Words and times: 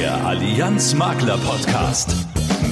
Der 0.00 0.24
Allianz 0.24 0.94
Makler 0.94 1.36
Podcast. 1.36 2.16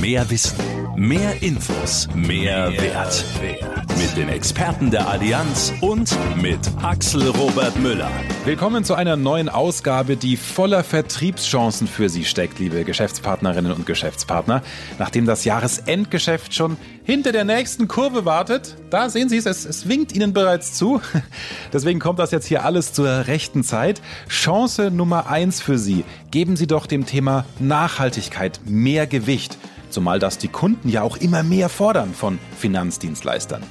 Mehr 0.01 0.31
Wissen, 0.31 0.57
mehr 0.97 1.43
Infos, 1.43 2.09
mehr, 2.15 2.71
mehr 2.71 2.81
Wert. 2.81 3.25
Wert. 3.43 3.99
Mit 3.99 4.17
den 4.17 4.31
Experten 4.31 4.91
der 4.91 5.07
Allianz 5.07 5.75
und 5.83 6.17
mit 6.41 6.59
Axel 6.83 7.29
Robert 7.29 7.79
Müller. 7.81 8.11
Willkommen 8.47 8.83
zu 8.83 8.95
einer 8.95 9.17
neuen 9.17 9.51
Ausgabe, 9.51 10.17
die 10.17 10.39
voller 10.39 10.83
Vertriebschancen 10.83 11.87
für 11.87 12.09
Sie 12.09 12.25
steckt, 12.25 12.61
liebe 12.61 12.83
Geschäftspartnerinnen 12.85 13.73
und 13.73 13.85
Geschäftspartner. 13.85 14.63
Nachdem 14.99 15.27
das 15.27 15.45
Jahresendgeschäft 15.45 16.55
schon 16.55 16.79
hinter 17.09 17.33
der 17.33 17.45
nächsten 17.45 17.89
Kurve 17.89 18.27
wartet, 18.27 18.77
da 18.91 19.09
sehen 19.09 19.31
Sie 19.31 19.39
es, 19.39 19.47
es, 19.47 19.65
es 19.65 19.89
winkt 19.89 20.15
Ihnen 20.15 20.35
bereits 20.35 20.75
zu. 20.75 21.01
Deswegen 21.73 22.01
kommt 22.01 22.19
das 22.19 22.33
jetzt 22.33 22.45
hier 22.45 22.67
alles 22.67 22.93
zur 22.93 23.09
rechten 23.27 23.65
Zeit. 23.65 24.03
Chance 24.29 24.91
Nummer 24.91 25.27
eins 25.27 25.63
für 25.63 25.79
Sie. 25.79 26.05
Geben 26.31 26.55
Sie 26.55 26.67
doch 26.67 26.85
dem 26.85 27.07
Thema 27.07 27.47
Nachhaltigkeit 27.61 28.61
mehr 28.67 29.07
Gewicht. 29.07 29.57
Zumal 29.89 30.19
das 30.19 30.37
die 30.37 30.49
Kunden 30.49 30.91
ja 30.91 31.01
auch 31.01 31.17
immer 31.17 31.43
mehr 31.43 31.71
fordern 31.71 32.13
von 32.13 32.39
Finanzdienstleistern. 32.59 33.63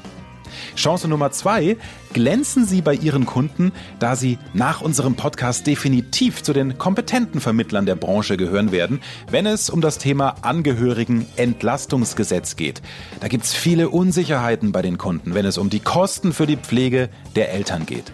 Chance 0.77 1.09
Nummer 1.09 1.31
zwei, 1.31 1.75
glänzen 2.13 2.65
Sie 2.65 2.81
bei 2.81 2.93
Ihren 2.93 3.25
Kunden, 3.25 3.73
da 3.99 4.15
Sie 4.15 4.37
nach 4.53 4.79
unserem 4.81 5.15
Podcast 5.15 5.67
definitiv 5.67 6.43
zu 6.43 6.53
den 6.53 6.77
kompetenten 6.77 7.41
Vermittlern 7.41 7.85
der 7.85 7.95
Branche 7.95 8.37
gehören 8.37 8.71
werden, 8.71 9.01
wenn 9.29 9.45
es 9.45 9.69
um 9.69 9.81
das 9.81 9.97
Thema 9.97 10.35
Angehörigen-Entlastungsgesetz 10.43 12.55
geht. 12.55 12.81
Da 13.19 13.27
gibt 13.27 13.43
es 13.43 13.53
viele 13.53 13.89
Unsicherheiten 13.89 14.71
bei 14.71 14.81
den 14.81 14.97
Kunden, 14.97 15.33
wenn 15.33 15.45
es 15.45 15.57
um 15.57 15.69
die 15.69 15.81
Kosten 15.81 16.31
für 16.31 16.47
die 16.47 16.57
Pflege 16.57 17.09
der 17.35 17.51
Eltern 17.51 17.85
geht. 17.85 18.13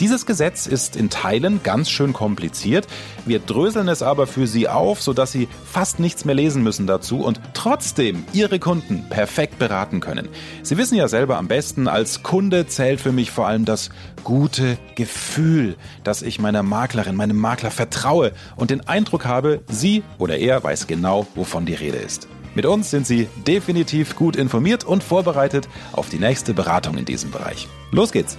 Dieses 0.00 0.26
Gesetz 0.26 0.66
ist 0.66 0.96
in 0.96 1.10
Teilen 1.10 1.62
ganz 1.62 1.90
schön 1.90 2.12
kompliziert. 2.12 2.86
Wir 3.24 3.38
dröseln 3.38 3.88
es 3.88 4.02
aber 4.02 4.26
für 4.26 4.46
Sie 4.46 4.68
auf, 4.68 5.02
sodass 5.02 5.32
Sie 5.32 5.48
fast 5.64 6.00
nichts 6.00 6.24
mehr 6.24 6.34
lesen 6.34 6.62
müssen 6.62 6.86
dazu 6.86 7.20
und 7.20 7.40
trotzdem 7.54 8.24
Ihre 8.32 8.58
Kunden 8.58 9.04
perfekt 9.08 9.58
beraten 9.58 10.00
können. 10.00 10.28
Sie 10.62 10.76
wissen 10.76 10.96
ja 10.96 11.08
selber 11.08 11.38
am 11.38 11.48
besten, 11.48 11.88
als 11.88 12.22
Kunde 12.22 12.66
zählt 12.66 13.00
für 13.00 13.12
mich 13.12 13.30
vor 13.30 13.46
allem 13.46 13.64
das 13.64 13.90
gute 14.24 14.78
Gefühl, 14.94 15.76
dass 16.04 16.22
ich 16.22 16.38
meiner 16.38 16.62
Maklerin, 16.62 17.16
meinem 17.16 17.38
Makler 17.38 17.70
vertraue 17.70 18.32
und 18.56 18.70
den 18.70 18.86
Eindruck 18.86 19.24
habe, 19.24 19.60
sie 19.68 20.02
oder 20.18 20.38
er 20.38 20.62
weiß 20.62 20.86
genau, 20.86 21.26
wovon 21.34 21.66
die 21.66 21.74
Rede 21.74 21.98
ist. 21.98 22.28
Mit 22.54 22.66
uns 22.66 22.90
sind 22.90 23.06
Sie 23.06 23.28
definitiv 23.46 24.14
gut 24.14 24.36
informiert 24.36 24.84
und 24.84 25.02
vorbereitet 25.02 25.68
auf 25.92 26.10
die 26.10 26.18
nächste 26.18 26.52
Beratung 26.52 26.98
in 26.98 27.04
diesem 27.04 27.30
Bereich. 27.30 27.66
Los 27.92 28.12
geht's! 28.12 28.36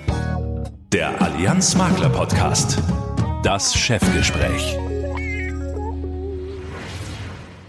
Der 0.93 1.19
Allianz 1.23 1.73
Makler 1.73 2.09
Podcast. 2.09 2.77
Das 3.41 3.75
Chefgespräch. 3.75 4.77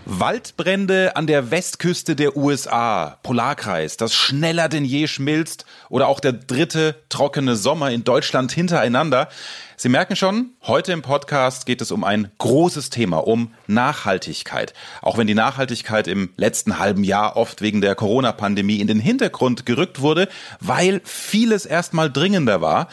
Waldbrände 0.04 1.16
an 1.16 1.26
der 1.26 1.50
Westküste 1.50 2.16
der 2.16 2.36
USA, 2.36 3.18
Polarkreis, 3.22 3.96
das 3.96 4.14
schneller 4.14 4.68
denn 4.68 4.84
je 4.84 5.06
schmilzt 5.06 5.64
oder 5.94 6.08
auch 6.08 6.18
der 6.18 6.32
dritte 6.32 6.96
trockene 7.08 7.54
Sommer 7.54 7.92
in 7.92 8.02
Deutschland 8.02 8.50
hintereinander. 8.50 9.28
Sie 9.76 9.88
merken 9.88 10.16
schon, 10.16 10.50
heute 10.64 10.90
im 10.90 11.02
Podcast 11.02 11.66
geht 11.66 11.80
es 11.80 11.92
um 11.92 12.02
ein 12.02 12.32
großes 12.38 12.90
Thema, 12.90 13.18
um 13.18 13.54
Nachhaltigkeit. 13.68 14.74
Auch 15.02 15.18
wenn 15.18 15.28
die 15.28 15.34
Nachhaltigkeit 15.34 16.08
im 16.08 16.30
letzten 16.36 16.80
halben 16.80 17.04
Jahr 17.04 17.36
oft 17.36 17.62
wegen 17.62 17.80
der 17.80 17.94
Corona-Pandemie 17.94 18.80
in 18.80 18.88
den 18.88 18.98
Hintergrund 18.98 19.66
gerückt 19.66 20.00
wurde, 20.00 20.28
weil 20.58 21.00
vieles 21.04 21.64
erstmal 21.64 22.10
dringender 22.10 22.60
war, 22.60 22.88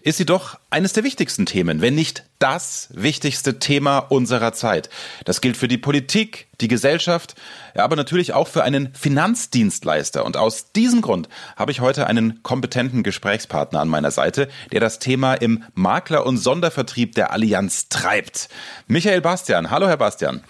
ist 0.00 0.16
sie 0.16 0.26
doch 0.26 0.58
eines 0.70 0.94
der 0.94 1.04
wichtigsten 1.04 1.44
Themen, 1.44 1.82
wenn 1.82 1.94
nicht 1.94 2.24
das 2.38 2.88
wichtigste 2.92 3.58
Thema 3.58 3.98
unserer 3.98 4.52
Zeit. 4.52 4.90
Das 5.24 5.40
gilt 5.40 5.56
für 5.56 5.68
die 5.68 5.78
Politik, 5.78 6.48
die 6.60 6.68
Gesellschaft, 6.68 7.34
aber 7.74 7.96
natürlich 7.96 8.34
auch 8.34 8.48
für 8.48 8.62
einen 8.62 8.92
Finanzdienstleister. 8.94 10.24
Und 10.24 10.36
aus 10.36 10.72
diesem 10.72 11.00
Grund 11.00 11.28
habe 11.56 11.72
ich 11.72 11.80
heute 11.80 12.06
einen 12.06 12.42
kompetenten 12.46 13.02
Gesprächspartner 13.02 13.80
an 13.80 13.88
meiner 13.88 14.12
Seite, 14.12 14.46
der 14.70 14.78
das 14.78 15.00
Thema 15.00 15.34
im 15.34 15.64
Makler- 15.74 16.24
und 16.24 16.38
Sondervertrieb 16.38 17.16
der 17.16 17.32
Allianz 17.32 17.88
treibt. 17.88 18.48
Michael 18.86 19.20
Bastian. 19.20 19.72
Hallo, 19.72 19.88
Herr 19.88 19.96
Bastian. 19.96 20.44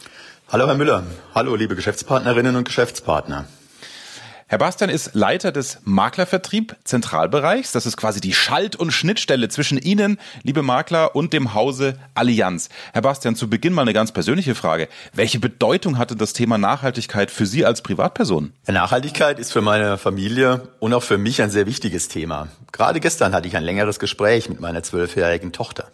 Hallo, 0.48 0.66
Herr 0.66 0.74
Müller. 0.74 1.04
Hallo, 1.34 1.56
liebe 1.56 1.74
Geschäftspartnerinnen 1.74 2.54
und 2.54 2.64
Geschäftspartner. 2.64 3.46
Herr 4.48 4.58
Bastian 4.58 4.90
ist 4.90 5.16
Leiter 5.16 5.50
des 5.50 5.80
Maklervertrieb 5.82 6.76
Zentralbereichs. 6.84 7.72
Das 7.72 7.84
ist 7.84 7.96
quasi 7.96 8.20
die 8.20 8.32
Schalt- 8.32 8.76
und 8.76 8.92
Schnittstelle 8.92 9.48
zwischen 9.48 9.76
Ihnen, 9.76 10.20
liebe 10.44 10.62
Makler, 10.62 11.16
und 11.16 11.32
dem 11.32 11.52
Hause 11.52 11.98
Allianz. 12.14 12.68
Herr 12.92 13.02
Bastian, 13.02 13.34
zu 13.34 13.50
Beginn 13.50 13.72
mal 13.72 13.82
eine 13.82 13.92
ganz 13.92 14.12
persönliche 14.12 14.54
Frage. 14.54 14.86
Welche 15.12 15.40
Bedeutung 15.40 15.98
hatte 15.98 16.14
das 16.14 16.32
Thema 16.32 16.58
Nachhaltigkeit 16.58 17.32
für 17.32 17.44
Sie 17.44 17.66
als 17.66 17.82
Privatperson? 17.82 18.52
Nachhaltigkeit 18.68 19.40
ist 19.40 19.52
für 19.52 19.62
meine 19.62 19.98
Familie 19.98 20.68
und 20.78 20.94
auch 20.94 21.02
für 21.02 21.18
mich 21.18 21.42
ein 21.42 21.50
sehr 21.50 21.66
wichtiges 21.66 22.06
Thema. 22.06 22.46
Gerade 22.70 23.00
gestern 23.00 23.34
hatte 23.34 23.48
ich 23.48 23.56
ein 23.56 23.64
längeres 23.64 23.98
Gespräch 23.98 24.48
mit 24.48 24.60
meiner 24.60 24.84
zwölfjährigen 24.84 25.50
Tochter. 25.50 25.88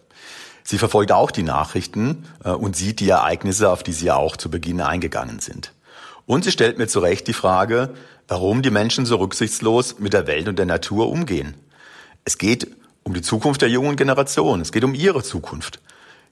Sie 0.62 0.76
verfolgt 0.76 1.10
auch 1.10 1.30
die 1.30 1.42
Nachrichten 1.42 2.26
äh, 2.44 2.50
und 2.50 2.76
sieht 2.76 3.00
die 3.00 3.08
Ereignisse, 3.08 3.70
auf 3.70 3.82
die 3.82 3.94
Sie 3.94 4.10
auch 4.10 4.36
zu 4.36 4.50
Beginn 4.50 4.82
eingegangen 4.82 5.40
sind. 5.40 5.72
Und 6.26 6.44
sie 6.44 6.52
stellt 6.52 6.78
mir 6.78 6.86
zu 6.86 7.00
Recht 7.00 7.26
die 7.26 7.32
Frage, 7.32 7.94
warum 8.28 8.62
die 8.62 8.70
Menschen 8.70 9.06
so 9.06 9.16
rücksichtslos 9.16 9.98
mit 9.98 10.12
der 10.12 10.26
Welt 10.26 10.48
und 10.48 10.58
der 10.58 10.66
Natur 10.66 11.08
umgehen. 11.08 11.54
Es 12.24 12.38
geht 12.38 12.68
um 13.02 13.14
die 13.14 13.22
Zukunft 13.22 13.62
der 13.62 13.68
jungen 13.68 13.96
Generation. 13.96 14.60
Es 14.60 14.72
geht 14.72 14.84
um 14.84 14.94
ihre 14.94 15.22
Zukunft. 15.22 15.80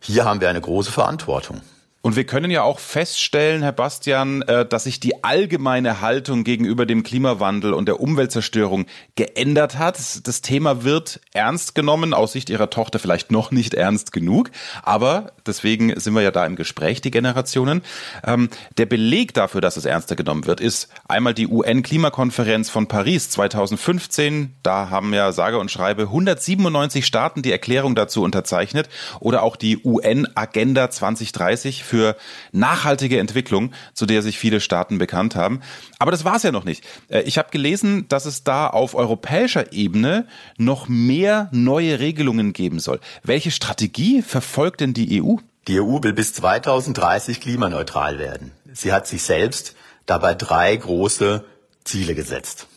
Hier 0.00 0.25
haben 0.25 0.41
wir 0.41 0.49
eine 0.49 0.61
große 0.61 0.93
Verantwortung. 0.93 1.61
Und 2.03 2.16
wir 2.16 2.25
können 2.25 2.50
ja 2.50 2.62
auch 2.62 2.78
feststellen, 2.78 3.61
Herr 3.61 3.72
Bastian, 3.72 4.41
äh, 4.43 4.65
dass 4.65 4.84
sich 4.84 5.00
die 5.00 5.22
allgemeine 5.22 6.00
Haltung 6.00 6.44
gegenüber 6.44 6.87
dem 6.87 7.03
Klimawandel 7.03 7.75
und 7.75 7.87
der 7.87 8.00
Umweltzerstörung 8.00 8.87
geändert 9.16 9.77
hat. 9.77 10.27
Das 10.27 10.41
Thema 10.41 10.83
wird 10.83 11.21
ernst 11.34 11.75
genommen, 11.75 12.15
aus 12.15 12.33
Sicht 12.33 12.49
Ihrer 12.49 12.71
Tochter 12.71 12.99
vielleicht 13.00 13.31
noch 13.31 13.50
nicht 13.50 13.75
ernst 13.75 14.12
genug, 14.12 14.50
aber 14.83 15.33
deswegen 15.47 15.99
sind 16.00 16.15
wir 16.15 16.22
ja 16.22 16.31
da 16.31 16.47
im 16.47 16.56
Gespräch, 16.56 17.03
die 17.03 17.11
Generationen. 17.11 17.83
Ähm, 18.25 18.49
der 18.78 18.87
Beleg 18.87 19.34
dafür, 19.34 19.61
dass 19.61 19.77
es 19.77 19.84
ernster 19.84 20.17
genommen 20.17 20.47
wird, 20.47 20.62
ist 20.62 20.88
einmal 21.06 21.34
die 21.34 21.49
UN-Klimakonferenz 21.49 22.71
von 22.71 22.88
Paris 22.88 23.28
2015. 23.28 24.55
Da 24.62 24.88
haben 24.88 25.12
ja 25.12 25.32
sage 25.32 25.59
und 25.59 25.71
schreibe 25.71 26.05
197 26.05 27.05
Staaten 27.05 27.43
die 27.43 27.53
Erklärung 27.53 27.94
dazu 27.94 28.22
unterzeichnet 28.22 28.88
oder 29.21 29.43
auch 29.43 29.56
die 29.56 29.84
UN-Agenda 29.84 30.88
2030 30.88 31.90
für 31.91 32.17
nachhaltige 32.53 33.19
Entwicklung, 33.19 33.73
zu 33.95 34.06
der 34.06 34.23
sich 34.23 34.39
viele 34.39 34.61
Staaten 34.61 34.99
bekannt 34.99 35.34
haben. 35.34 35.61
Aber 35.99 36.12
das 36.12 36.25
war 36.25 36.37
es 36.37 36.45
ja 36.45 36.53
noch 36.53 36.65
nicht. 36.65 36.84
Äh, 37.09 37.23
ich 37.23 37.37
habe 37.37 37.51
gelesen, 37.51 38.06
dass 38.09 38.27
es 38.27 38.45
da 38.45 38.69
auf 38.69 38.95
europäischer 38.95 39.73
Ebene 39.73 40.27
noch 40.56 40.87
mehr 40.89 41.49
neue 41.50 41.99
Regelungen 41.99 42.53
geben 42.53 42.79
soll. 42.79 43.00
Welche 43.25 43.50
Strategie 43.50 44.23
verfolgt 44.23 44.81
denn 44.81 44.95
die 44.95 45.21
EU? 45.21 45.37
Die 45.67 45.81
EU 45.81 46.03
will 46.03 46.12
bis 46.12 46.33
2030 46.34 47.41
klimaneutral 47.41 48.19
werden. 48.19 48.53
Sie 48.73 48.93
hat 48.93 49.09
sich 49.09 49.23
selbst 49.23 49.75
dabei 50.06 50.34
drei 50.34 50.75
große 50.77 51.45
Ziele 51.84 52.15
gesetzt. 52.15 52.69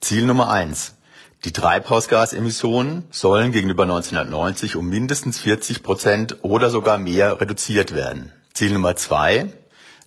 Ziel 0.00 0.26
Nummer 0.26 0.50
eins. 0.50 0.94
Die 1.44 1.52
Treibhausgasemissionen 1.52 3.04
sollen 3.10 3.50
gegenüber 3.50 3.82
1990 3.82 4.76
um 4.76 4.88
mindestens 4.88 5.40
40 5.40 5.82
Prozent 5.82 6.36
oder 6.42 6.70
sogar 6.70 6.98
mehr 6.98 7.40
reduziert 7.40 7.94
werden. 7.94 8.32
Ziel 8.54 8.72
Nummer 8.72 8.96
zwei, 8.96 9.52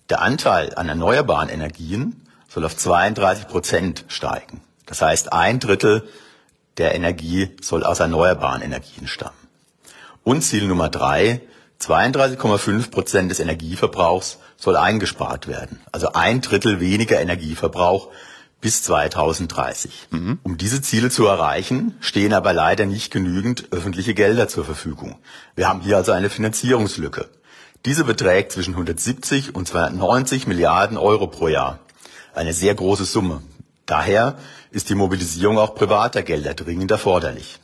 der 0.08 0.22
Anteil 0.22 0.74
an 0.74 0.88
erneuerbaren 0.88 1.48
Energien 1.48 2.22
soll 2.48 2.64
auf 2.64 2.76
32 2.76 3.48
Prozent 3.48 4.04
steigen. 4.08 4.62
Das 4.86 5.02
heißt, 5.02 5.32
ein 5.32 5.58
Drittel 5.58 6.08
der 6.78 6.94
Energie 6.94 7.50
soll 7.60 7.82
aus 7.82 8.00
erneuerbaren 8.00 8.62
Energien 8.62 9.08
stammen. 9.08 9.36
Und 10.22 10.42
Ziel 10.42 10.66
Nummer 10.66 10.88
drei, 10.88 11.40
32,5 11.80 12.90
Prozent 12.90 13.30
des 13.30 13.40
Energieverbrauchs 13.40 14.38
soll 14.56 14.76
eingespart 14.76 15.48
werden. 15.48 15.80
Also 15.92 16.12
ein 16.12 16.40
Drittel 16.40 16.80
weniger 16.80 17.20
Energieverbrauch 17.20 18.08
bis 18.60 18.82
2030. 18.82 20.08
Mhm. 20.10 20.38
Um 20.42 20.56
diese 20.56 20.80
Ziele 20.80 21.10
zu 21.10 21.26
erreichen, 21.26 21.96
stehen 22.00 22.32
aber 22.32 22.52
leider 22.52 22.86
nicht 22.86 23.12
genügend 23.12 23.72
öffentliche 23.72 24.14
Gelder 24.14 24.48
zur 24.48 24.64
Verfügung. 24.64 25.16
Wir 25.54 25.68
haben 25.68 25.80
hier 25.80 25.96
also 25.96 26.12
eine 26.12 26.30
Finanzierungslücke. 26.30 27.28
Diese 27.84 28.04
beträgt 28.04 28.52
zwischen 28.52 28.74
170 28.74 29.54
und 29.54 29.68
290 29.68 30.46
Milliarden 30.46 30.96
Euro 30.96 31.26
pro 31.26 31.48
Jahr. 31.48 31.78
Eine 32.34 32.52
sehr 32.52 32.74
große 32.74 33.04
Summe. 33.04 33.42
Daher 33.86 34.36
ist 34.70 34.90
die 34.90 34.94
Mobilisierung 34.94 35.58
auch 35.58 35.74
privater 35.74 36.22
Gelder 36.22 36.54
dringend 36.54 36.90
erforderlich. 36.90 37.58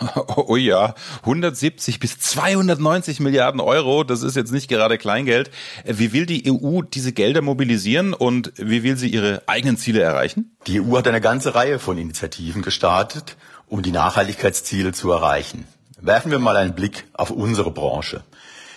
Oh 0.36 0.56
ja, 0.56 0.94
170 1.22 2.00
bis 2.00 2.18
290 2.18 3.20
Milliarden 3.20 3.60
Euro, 3.60 4.04
das 4.04 4.22
ist 4.22 4.36
jetzt 4.36 4.52
nicht 4.52 4.68
gerade 4.68 4.98
Kleingeld. 4.98 5.50
Wie 5.84 6.12
will 6.12 6.26
die 6.26 6.50
EU 6.50 6.82
diese 6.82 7.12
Gelder 7.12 7.40
mobilisieren 7.42 8.12
und 8.12 8.52
wie 8.56 8.82
will 8.82 8.96
sie 8.96 9.08
ihre 9.08 9.42
eigenen 9.46 9.76
Ziele 9.76 10.00
erreichen? 10.00 10.56
Die 10.66 10.80
EU 10.80 10.96
hat 10.96 11.08
eine 11.08 11.20
ganze 11.20 11.54
Reihe 11.54 11.78
von 11.78 11.98
Initiativen 11.98 12.62
gestartet, 12.62 13.36
um 13.68 13.82
die 13.82 13.92
Nachhaltigkeitsziele 13.92 14.92
zu 14.92 15.10
erreichen. 15.10 15.66
Werfen 16.00 16.30
wir 16.30 16.38
mal 16.38 16.56
einen 16.56 16.74
Blick 16.74 17.04
auf 17.14 17.30
unsere 17.30 17.70
Branche. 17.70 18.22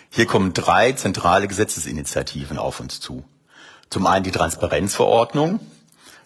Hier 0.10 0.26
kommen 0.26 0.54
drei 0.54 0.92
zentrale 0.94 1.48
Gesetzesinitiativen 1.48 2.58
auf 2.58 2.80
uns 2.80 3.00
zu. 3.00 3.24
Zum 3.90 4.08
einen 4.08 4.24
die 4.24 4.32
Transparenzverordnung, 4.32 5.60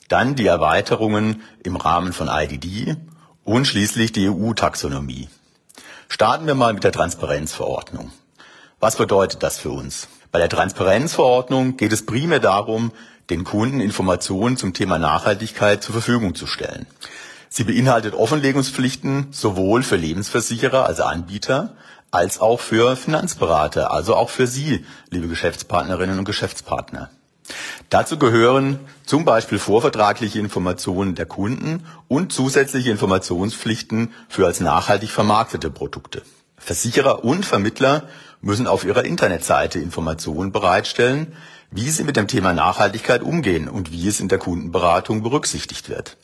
dann 0.08 0.36
die 0.36 0.48
Erweiterungen 0.48 1.42
im 1.64 1.76
Rahmen 1.76 2.14
von 2.14 2.30
IDD 2.30 2.96
und 3.44 3.66
schließlich 3.66 4.14
die 4.14 4.30
EU-Taxonomie. 4.30 5.30
Starten 6.08 6.48
wir 6.48 6.56
mal 6.56 6.74
mit 6.74 6.84
der 6.84 6.92
Transparenzverordnung. 6.92 8.12
Was 8.80 8.96
bedeutet 8.96 9.44
das 9.44 9.60
für 9.60 9.72
uns? 9.72 10.08
Bei 10.32 10.40
der 10.40 10.50
Transparenzverordnung 10.50 11.78
geht 11.78 11.92
es 11.92 12.06
primär 12.06 12.40
darum, 12.40 12.92
den 13.30 13.44
Kunden 13.44 13.82
Informationen 13.82 14.58
zum 14.58 14.74
Thema 14.74 14.98
Nachhaltigkeit 14.98 15.84
zur 15.84 15.94
Verfügung 15.94 16.36
zu 16.36 16.48
stellen. 16.48 16.86
Sie 17.50 17.64
beinhaltet 17.64 18.14
Offenlegungspflichten 18.14 19.28
sowohl 19.32 19.84
für 19.84 19.96
Lebensversicherer, 19.96 20.86
also 20.86 21.04
Anbieter, 21.04 21.76
als 22.14 22.40
auch 22.40 22.60
für 22.60 22.96
Finanzberater, 22.96 23.92
also 23.92 24.16
auch 24.16 24.30
für 24.30 24.46
Sie, 24.46 24.86
liebe 25.10 25.28
Geschäftspartnerinnen 25.28 26.20
und 26.20 26.26
Geschäftspartner. 26.26 27.10
Dazu 27.90 28.20
gehören 28.20 28.80
zum 29.04 29.26
Beispiel 29.26 29.58
vorvertragliche 29.58 30.38
Informationen 30.38 31.16
der 31.16 31.26
Kunden 31.26 31.86
und 32.08 32.32
zusätzliche 32.32 32.92
Informationspflichten 32.92 34.14
für 34.30 34.46
als 34.46 34.60
nachhaltig 34.60 35.10
vermarktete 35.10 35.72
Produkte. 35.72 36.22
Versicherer 36.58 37.26
und 37.26 37.48
Vermittler 37.48 38.04
müssen 38.42 38.68
auf 38.68 38.86
ihrer 38.86 39.06
Internetseite 39.06 39.80
Informationen 39.80 40.52
bereitstellen, 40.52 41.34
wie 41.72 41.90
sie 41.90 42.04
mit 42.04 42.16
dem 42.16 42.28
Thema 42.28 42.54
Nachhaltigkeit 42.54 43.24
umgehen 43.24 43.68
und 43.68 43.92
wie 43.92 44.08
es 44.08 44.20
in 44.20 44.28
der 44.28 44.38
Kundenberatung 44.38 45.24
berücksichtigt 45.24 45.90
wird. 45.90 46.16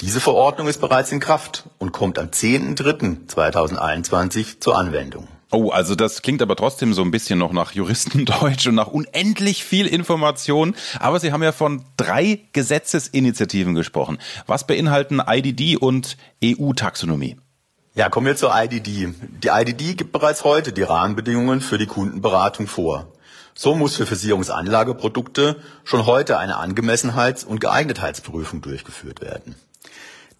Diese 0.00 0.20
Verordnung 0.20 0.66
ist 0.66 0.80
bereits 0.80 1.12
in 1.12 1.20
Kraft 1.20 1.64
und 1.76 1.92
kommt 1.92 2.18
am 2.18 2.28
10.03.2021 2.28 4.58
zur 4.58 4.78
Anwendung. 4.78 5.28
Oh, 5.52 5.70
also 5.70 5.94
das 5.94 6.22
klingt 6.22 6.40
aber 6.40 6.56
trotzdem 6.56 6.94
so 6.94 7.02
ein 7.02 7.10
bisschen 7.10 7.38
noch 7.38 7.52
nach 7.52 7.72
Juristendeutsch 7.72 8.68
und 8.68 8.76
nach 8.76 8.86
unendlich 8.86 9.62
viel 9.62 9.86
Information. 9.86 10.74
Aber 11.00 11.20
Sie 11.20 11.32
haben 11.32 11.42
ja 11.42 11.52
von 11.52 11.84
drei 11.98 12.40
Gesetzesinitiativen 12.52 13.74
gesprochen. 13.74 14.16
Was 14.46 14.66
beinhalten 14.66 15.20
IDD 15.26 15.76
und 15.76 16.16
EU-Taxonomie? 16.42 17.36
Ja, 17.94 18.08
kommen 18.08 18.26
wir 18.26 18.36
zur 18.36 18.52
IDD. 18.54 19.08
Die 19.42 19.48
IDD 19.48 19.98
gibt 19.98 20.12
bereits 20.12 20.44
heute 20.44 20.72
die 20.72 20.82
Rahmenbedingungen 20.82 21.60
für 21.60 21.76
die 21.76 21.86
Kundenberatung 21.86 22.68
vor. 22.68 23.12
So 23.54 23.74
muss 23.74 23.96
für 23.96 24.06
Versicherungsanlageprodukte 24.06 25.60
schon 25.84 26.06
heute 26.06 26.38
eine 26.38 26.56
Angemessenheits- 26.56 27.44
und 27.44 27.60
Geeignetheitsprüfung 27.60 28.62
durchgeführt 28.62 29.20
werden. 29.20 29.56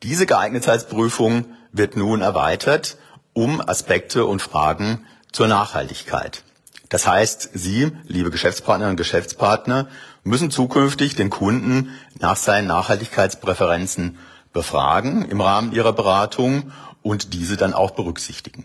Diese 0.03 0.25
Geeignetheitsprüfung 0.25 1.45
wird 1.73 1.97
nun 1.97 2.23
erweitert 2.23 2.97
um 3.35 3.61
Aspekte 3.61 4.25
und 4.25 4.41
Fragen 4.41 5.05
zur 5.31 5.47
Nachhaltigkeit. 5.47 6.43
Das 6.89 7.07
heißt, 7.07 7.51
Sie, 7.53 7.93
liebe 8.07 8.31
Geschäftspartnerinnen 8.31 8.95
und 8.95 8.97
Geschäftspartner, 8.97 9.89
müssen 10.25 10.51
zukünftig 10.51 11.17
den 11.17 11.29
Kunden 11.29 11.91
nach 12.19 12.37
seinen 12.37 12.67
Nachhaltigkeitspräferenzen 12.67 14.19
befragen 14.53 15.27
im 15.27 15.41
Rahmen 15.41 15.73
Ihrer 15.73 15.93
Beratung 15.93 16.73
und 17.03 17.35
diese 17.35 17.57
dann 17.57 17.75
auch 17.75 17.93
berücksichtigen. 17.93 18.65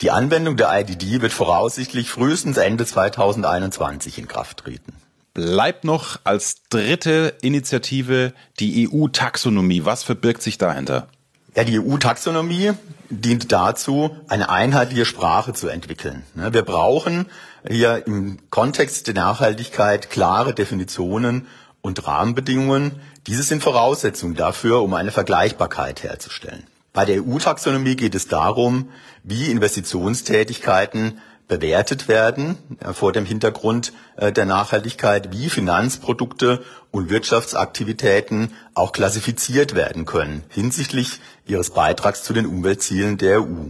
Die 0.00 0.12
Anwendung 0.12 0.56
der 0.56 0.72
IDD 0.80 1.22
wird 1.22 1.32
voraussichtlich 1.32 2.08
frühestens 2.08 2.56
Ende 2.56 2.86
2021 2.86 4.18
in 4.18 4.28
Kraft 4.28 4.58
treten. 4.58 4.94
Bleibt 5.34 5.84
noch 5.84 6.20
als 6.24 6.56
dritte 6.68 7.34
Initiative 7.40 8.34
die 8.60 8.88
EU-Taxonomie. 8.88 9.84
Was 9.84 10.02
verbirgt 10.02 10.42
sich 10.42 10.58
dahinter? 10.58 11.08
Ja, 11.54 11.64
die 11.64 11.78
EU-Taxonomie 11.78 12.72
dient 13.10 13.52
dazu, 13.52 14.16
eine 14.28 14.48
einheitliche 14.48 15.04
Sprache 15.04 15.52
zu 15.52 15.68
entwickeln. 15.68 16.24
Ne, 16.34 16.52
wir 16.52 16.62
brauchen 16.62 17.26
hier 17.68 18.06
im 18.06 18.38
Kontext 18.50 19.06
der 19.06 19.14
Nachhaltigkeit 19.14 20.10
klare 20.10 20.54
Definitionen 20.54 21.46
und 21.82 22.06
Rahmenbedingungen. 22.06 22.92
Diese 23.26 23.42
sind 23.42 23.62
Voraussetzungen 23.62 24.34
dafür, 24.34 24.82
um 24.82 24.94
eine 24.94 25.12
Vergleichbarkeit 25.12 26.02
herzustellen. 26.02 26.64
Bei 26.92 27.04
der 27.06 27.22
EU-Taxonomie 27.22 27.96
geht 27.96 28.14
es 28.14 28.28
darum, 28.28 28.90
wie 29.22 29.50
Investitionstätigkeiten 29.50 31.20
bewertet 31.52 32.08
werden 32.08 32.56
äh, 32.80 32.94
vor 32.94 33.12
dem 33.12 33.26
Hintergrund 33.26 33.92
äh, 34.16 34.32
der 34.32 34.46
Nachhaltigkeit, 34.46 35.32
wie 35.32 35.50
Finanzprodukte 35.50 36.64
und 36.90 37.10
Wirtschaftsaktivitäten 37.10 38.54
auch 38.72 38.92
klassifiziert 38.92 39.74
werden 39.74 40.06
können 40.06 40.44
hinsichtlich 40.48 41.20
ihres 41.46 41.70
Beitrags 41.70 42.22
zu 42.22 42.32
den 42.32 42.46
Umweltzielen 42.46 43.18
der 43.18 43.42
EU. 43.42 43.66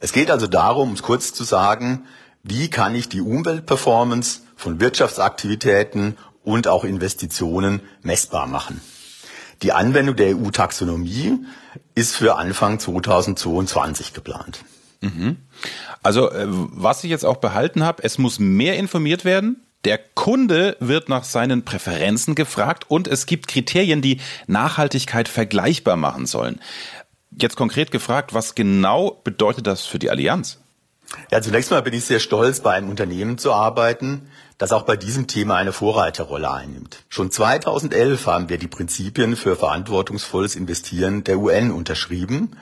Es 0.00 0.12
geht 0.12 0.30
also 0.30 0.48
darum, 0.48 0.88
um 0.88 0.94
es 0.94 1.02
kurz 1.02 1.32
zu 1.32 1.44
sagen, 1.44 2.04
wie 2.42 2.68
kann 2.68 2.96
ich 2.96 3.08
die 3.08 3.20
Umweltperformance 3.20 4.40
von 4.56 4.80
Wirtschaftsaktivitäten 4.80 6.16
und 6.42 6.66
auch 6.66 6.82
Investitionen 6.82 7.80
messbar 8.02 8.48
machen. 8.48 8.80
Die 9.62 9.72
Anwendung 9.72 10.16
der 10.16 10.36
EU-Taxonomie 10.36 11.44
ist 11.94 12.16
für 12.16 12.36
Anfang 12.36 12.80
2022 12.80 14.14
geplant. 14.14 14.64
Mhm. 15.00 15.36
Also 16.02 16.30
äh, 16.30 16.46
was 16.48 17.04
ich 17.04 17.10
jetzt 17.10 17.24
auch 17.24 17.36
behalten 17.36 17.84
habe, 17.84 18.02
es 18.02 18.18
muss 18.18 18.38
mehr 18.38 18.76
informiert 18.76 19.24
werden. 19.24 19.64
Der 19.84 19.98
Kunde 19.98 20.76
wird 20.80 21.08
nach 21.08 21.24
seinen 21.24 21.64
Präferenzen 21.64 22.34
gefragt 22.34 22.84
und 22.88 23.06
es 23.06 23.26
gibt 23.26 23.48
Kriterien, 23.48 24.02
die 24.02 24.20
Nachhaltigkeit 24.46 25.28
vergleichbar 25.28 25.96
machen 25.96 26.26
sollen. 26.26 26.60
Jetzt 27.30 27.56
konkret 27.56 27.90
gefragt, 27.90 28.34
was 28.34 28.54
genau 28.54 29.20
bedeutet 29.22 29.66
das 29.66 29.82
für 29.82 29.98
die 29.98 30.10
Allianz? 30.10 30.58
Ja, 31.30 31.40
zunächst 31.40 31.70
mal 31.70 31.82
bin 31.82 31.94
ich 31.94 32.04
sehr 32.04 32.20
stolz, 32.20 32.60
bei 32.60 32.72
einem 32.72 32.90
Unternehmen 32.90 33.38
zu 33.38 33.52
arbeiten, 33.52 34.28
das 34.58 34.72
auch 34.72 34.82
bei 34.82 34.96
diesem 34.96 35.26
Thema 35.26 35.56
eine 35.56 35.72
Vorreiterrolle 35.72 36.50
einnimmt. 36.50 37.04
Schon 37.08 37.30
2011 37.30 38.26
haben 38.26 38.48
wir 38.48 38.58
die 38.58 38.66
Prinzipien 38.66 39.36
für 39.36 39.56
verantwortungsvolles 39.56 40.56
Investieren 40.56 41.24
der 41.24 41.38
UN 41.38 41.70
unterschrieben 41.70 42.56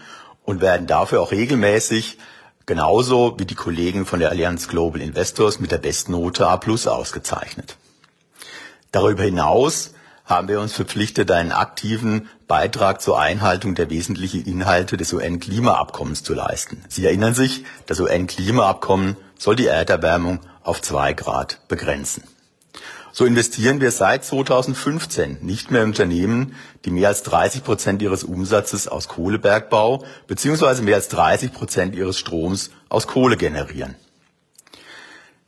und 0.45 0.61
werden 0.61 0.87
dafür 0.87 1.23
auch 1.23 1.33
regelmäßig 1.33 2.19
genauso 2.67 3.39
wie 3.39 3.47
die 3.47 3.55
Kollegen 3.55 4.05
von 4.05 4.21
der 4.21 4.31
Allianz 4.31 4.69
Global 4.69 5.01
Investors 5.01 5.61
mit 5.61 5.71
der 5.71 5.79
Bestnote 5.79 6.47
A 6.47 6.57
Plus 6.57 6.87
ausgezeichnet. 6.87 7.77
Darüber 8.93 9.23
hinaus 9.23 9.93
haben 10.25 10.49
wir 10.49 10.61
uns 10.61 10.73
verpflichtet, 10.73 11.31
einen 11.31 11.53
aktiven 11.53 12.29
Beitrag 12.49 13.01
zur 13.01 13.21
Einhaltung 13.21 13.77
der 13.77 13.91
wesentlichen 13.91 14.45
Inhalte 14.45 14.97
des 14.97 15.13
UN-Klimaabkommens 15.13 16.25
zu 16.25 16.35
leisten. 16.35 16.85
Sie 16.89 17.07
erinnern 17.07 17.35
sich, 17.35 17.65
das 17.87 18.01
UN-Klimaabkommen 18.01 19.17
soll 19.39 19.55
die 19.55 19.67
Erderwärmung 19.67 20.41
auf 20.65 20.83
zwei 20.83 21.13
Grad 21.13 21.61
begrenzen. 21.69 22.25
So 23.19 23.25
investieren 23.25 23.81
wir 23.81 23.93
seit 23.93 24.27
2015 24.27 25.39
nicht 25.41 25.71
mehr 25.71 25.85
in 25.85 25.89
Unternehmen, 25.89 26.55
die 26.85 26.91
mehr 26.91 27.09
als 27.09 27.23
30 27.23 27.65
Prozent 27.65 28.03
ihres 28.03 28.25
Umsatzes 28.25 28.89
aus 28.89 29.09
Kohlebergbau 29.09 30.05
bzw. 30.27 30.83
mehr 30.83 30.97
als 30.97 31.09
30 31.09 31.51
Prozent 31.51 31.95
ihres 31.95 32.19
Stroms 32.19 32.73
aus 32.91 33.07
Kohle 33.07 33.39
generieren. 33.39 33.95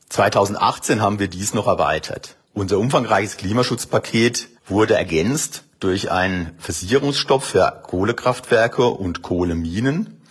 2018 0.08 1.02
haben 1.02 1.18
wir 1.18 1.28
dies 1.28 1.52
noch 1.52 1.66
erweitert. 1.66 2.36
Unser 2.54 2.78
umfangreiches 2.78 3.36
Klimaschutzpaket 3.36 4.48
wurde 4.66 4.94
ergänzt 4.94 5.64
durch 5.78 6.10
einen 6.10 6.52
Versicherungsstopp 6.56 7.42
für 7.42 7.82
Kohlekraftwerke 7.86 8.86
und 8.86 9.20
Kohleminen. 9.20 10.22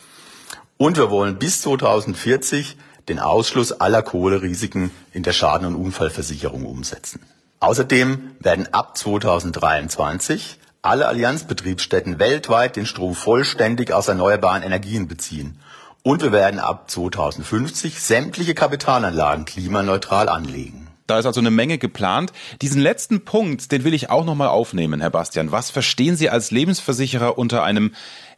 Und 0.78 0.98
wir 0.98 1.12
wollen 1.12 1.38
bis 1.38 1.62
2040 1.62 2.78
den 3.10 3.20
Ausschluss 3.20 3.72
aller 3.72 4.02
Kohlerisiken 4.02 4.92
in 5.14 5.24
der 5.24 5.34
Schaden- 5.34 5.68
und 5.68 5.76
Unfallversicherung 5.76 6.66
umsetzen. 6.66 7.22
Außerdem 7.60 8.36
werden 8.40 8.72
ab 8.74 8.98
2023 8.98 10.60
alle 10.82 11.08
Allianzbetriebsstätten 11.08 12.20
weltweit 12.20 12.76
den 12.76 12.86
Strom 12.86 13.16
vollständig 13.16 13.92
aus 13.92 14.08
erneuerbaren 14.08 14.64
Energien 14.64 15.08
beziehen. 15.08 15.60
Und 16.04 16.22
wir 16.22 16.32
werden 16.32 16.60
ab 16.60 16.90
2050 16.90 18.00
sämtliche 18.00 18.54
Kapitalanlagen 18.54 19.46
klimaneutral 19.46 20.30
anlegen. 20.30 20.88
Da 21.08 21.20
ist 21.20 21.26
also 21.26 21.40
eine 21.40 21.52
Menge 21.52 21.78
geplant. 21.78 22.32
Diesen 22.62 22.82
letzten 22.82 23.26
Punkt, 23.26 23.72
den 23.72 23.84
will 23.84 23.94
ich 23.94 24.10
auch 24.10 24.26
nochmal 24.26 24.50
aufnehmen, 24.50 25.02
Herr 25.02 25.10
Bastian. 25.10 25.52
Was 25.52 25.72
verstehen 25.72 26.16
Sie 26.16 26.30
als 26.30 26.52
Lebensversicherer 26.52 27.38
unter 27.38 27.64
einem 27.64 27.94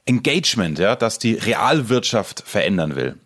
Engagement, 0.05 0.79
ja, 0.79 0.95
das 0.95 1.19
die 1.19 1.33
Realwirtschaft 1.33 2.43
verändern 2.45 2.95
will? 2.95 3.17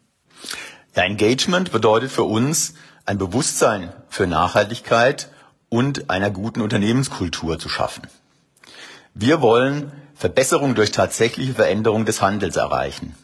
Ja, 0.96 1.04
Engagement 1.04 1.72
bedeutet 1.72 2.12
für 2.12 2.24
uns 2.24 2.76
ein 3.06 3.18
Bewusstsein 3.18 3.92
für 4.10 4.28
Nachhaltigkeit 4.28 5.30
und 5.70 6.12
einer 6.12 6.30
guten 6.30 6.62
Unternehmenskultur 6.62 7.58
zu 7.58 7.68
schaffen. 7.68 8.04
Wir 9.16 9.42
wollen 9.42 9.92
Verbesserung 10.14 10.76
durch 10.76 10.92
tatsächliche 10.92 11.56
Veränderung 11.56 12.06
des 12.06 12.22
Handels 12.22 12.58
erreichen. 12.58 13.16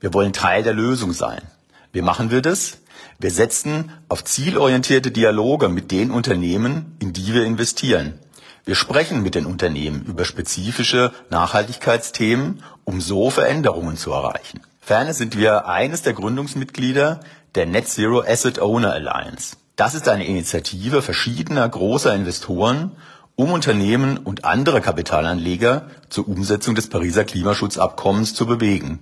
Wir 0.00 0.12
wollen 0.12 0.34
Teil 0.34 0.62
der 0.62 0.74
Lösung 0.74 1.12
sein. 1.12 1.40
Wie 1.92 2.02
machen 2.02 2.30
wir 2.30 2.42
das? 2.42 2.78
Wir 3.18 3.30
setzen 3.30 3.90
auf 4.08 4.22
zielorientierte 4.22 5.10
Dialoge 5.10 5.70
mit 5.70 5.90
den 5.90 6.10
Unternehmen, 6.10 6.96
in 7.00 7.14
die 7.14 7.32
wir 7.32 7.44
investieren. 7.44 8.18
Wir 8.68 8.74
sprechen 8.74 9.22
mit 9.22 9.34
den 9.34 9.46
Unternehmen 9.46 10.02
über 10.02 10.26
spezifische 10.26 11.10
Nachhaltigkeitsthemen, 11.30 12.62
um 12.84 13.00
so 13.00 13.30
Veränderungen 13.30 13.96
zu 13.96 14.12
erreichen. 14.12 14.60
Ferner 14.82 15.14
sind 15.14 15.38
wir 15.38 15.66
eines 15.66 16.02
der 16.02 16.12
Gründungsmitglieder 16.12 17.20
der 17.54 17.64
Net 17.64 17.88
Zero 17.88 18.20
Asset 18.20 18.58
Owner 18.58 18.92
Alliance. 18.92 19.56
Das 19.76 19.94
ist 19.94 20.06
eine 20.06 20.26
Initiative 20.26 21.00
verschiedener 21.00 21.66
großer 21.66 22.14
Investoren, 22.14 22.92
um 23.36 23.52
Unternehmen 23.52 24.18
und 24.18 24.44
andere 24.44 24.82
Kapitalanleger 24.82 25.86
zur 26.10 26.28
Umsetzung 26.28 26.74
des 26.74 26.90
Pariser 26.90 27.24
Klimaschutzabkommens 27.24 28.34
zu 28.34 28.44
bewegen 28.44 28.98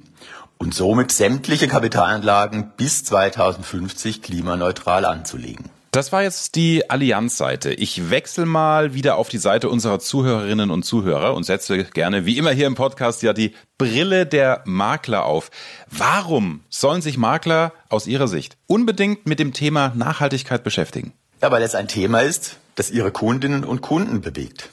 und 0.58 0.74
somit 0.74 1.10
sämtliche 1.10 1.66
Kapitalanlagen 1.66 2.70
bis 2.76 3.02
2050 3.02 4.22
klimaneutral 4.22 5.04
anzulegen. 5.04 5.70
Das 5.96 6.12
war 6.12 6.22
jetzt 6.22 6.56
die 6.56 6.90
Allianz-Seite. 6.90 7.72
Ich 7.72 8.10
wechsle 8.10 8.44
mal 8.44 8.92
wieder 8.92 9.16
auf 9.16 9.30
die 9.30 9.38
Seite 9.38 9.70
unserer 9.70 9.98
Zuhörerinnen 9.98 10.70
und 10.70 10.82
Zuhörer 10.82 11.32
und 11.32 11.44
setze 11.44 11.84
gerne, 11.84 12.26
wie 12.26 12.36
immer 12.36 12.50
hier 12.50 12.66
im 12.66 12.74
Podcast, 12.74 13.22
ja 13.22 13.32
die 13.32 13.54
Brille 13.78 14.26
der 14.26 14.60
Makler 14.66 15.24
auf. 15.24 15.50
Warum 15.90 16.60
sollen 16.68 17.00
sich 17.00 17.16
Makler 17.16 17.72
aus 17.88 18.06
Ihrer 18.06 18.28
Sicht 18.28 18.58
unbedingt 18.66 19.24
mit 19.24 19.38
dem 19.38 19.54
Thema 19.54 19.92
Nachhaltigkeit 19.94 20.62
beschäftigen? 20.62 21.14
Ja, 21.40 21.50
weil 21.50 21.62
es 21.62 21.74
ein 21.74 21.88
Thema 21.88 22.20
ist, 22.20 22.58
das 22.74 22.90
Ihre 22.90 23.10
Kundinnen 23.10 23.64
und 23.64 23.80
Kunden 23.80 24.20
bewegt. 24.20 24.68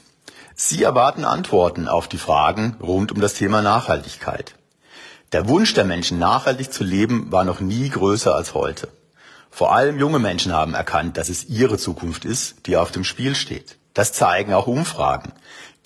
Sie 0.54 0.82
erwarten 0.82 1.24
Antworten 1.24 1.88
auf 1.88 2.06
die 2.06 2.18
Fragen 2.18 2.76
rund 2.82 3.12
um 3.12 3.22
das 3.22 3.32
Thema 3.32 3.62
Nachhaltigkeit. 3.62 4.56
Der 5.32 5.48
Wunsch 5.48 5.72
der 5.72 5.86
Menschen, 5.86 6.18
nachhaltig 6.18 6.70
zu 6.70 6.84
leben, 6.84 7.32
war 7.32 7.44
noch 7.44 7.60
nie 7.60 7.88
größer 7.88 8.34
als 8.34 8.52
heute. 8.52 8.88
Vor 9.54 9.72
allem 9.72 10.00
junge 10.00 10.18
Menschen 10.18 10.52
haben 10.52 10.74
erkannt, 10.74 11.16
dass 11.16 11.28
es 11.28 11.44
ihre 11.44 11.78
Zukunft 11.78 12.24
ist, 12.24 12.66
die 12.66 12.76
auf 12.76 12.90
dem 12.90 13.04
Spiel 13.04 13.36
steht. 13.36 13.76
Das 13.94 14.12
zeigen 14.12 14.52
auch 14.52 14.66
Umfragen. 14.66 15.30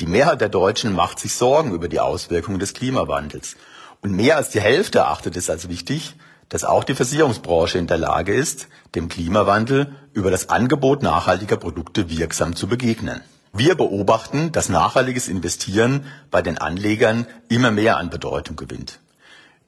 Die 0.01 0.07
Mehrheit 0.07 0.41
der 0.41 0.49
Deutschen 0.49 0.95
macht 0.95 1.19
sich 1.19 1.35
Sorgen 1.35 1.75
über 1.75 1.87
die 1.89 2.01
Auswirkungen 2.01 2.61
des 2.61 2.73
Klimawandels. 2.73 3.57
Und 4.01 4.13
mehr 4.13 4.39
als 4.39 4.49
die 4.49 4.63
Hälfte 4.63 5.05
achtet 5.05 5.37
es 5.37 5.51
als 5.51 5.69
wichtig, 5.69 6.15
dass 6.49 6.65
auch 6.65 6.83
die 6.83 6.95
Versicherungsbranche 6.95 7.77
in 7.77 7.87
der 7.87 7.99
Lage 7.99 8.33
ist, 8.33 8.69
dem 8.95 9.11
Klimawandel 9.11 9.95
über 10.15 10.31
das 10.31 10.49
Angebot 10.49 11.03
nachhaltiger 11.03 11.59
Produkte 11.59 12.09
wirksam 12.09 12.57
zu 12.57 12.69
begegnen. 12.69 13.21
Wir 13.53 13.75
beobachten, 13.75 14.51
dass 14.51 14.71
nachhaltiges 14.71 15.29
Investieren 15.29 16.07
bei 16.31 16.41
den 16.41 16.57
Anlegern 16.57 17.27
immer 17.51 17.71
mehr 17.71 17.99
an 17.99 18.09
Bedeutung 18.09 18.57
gewinnt. 18.57 18.99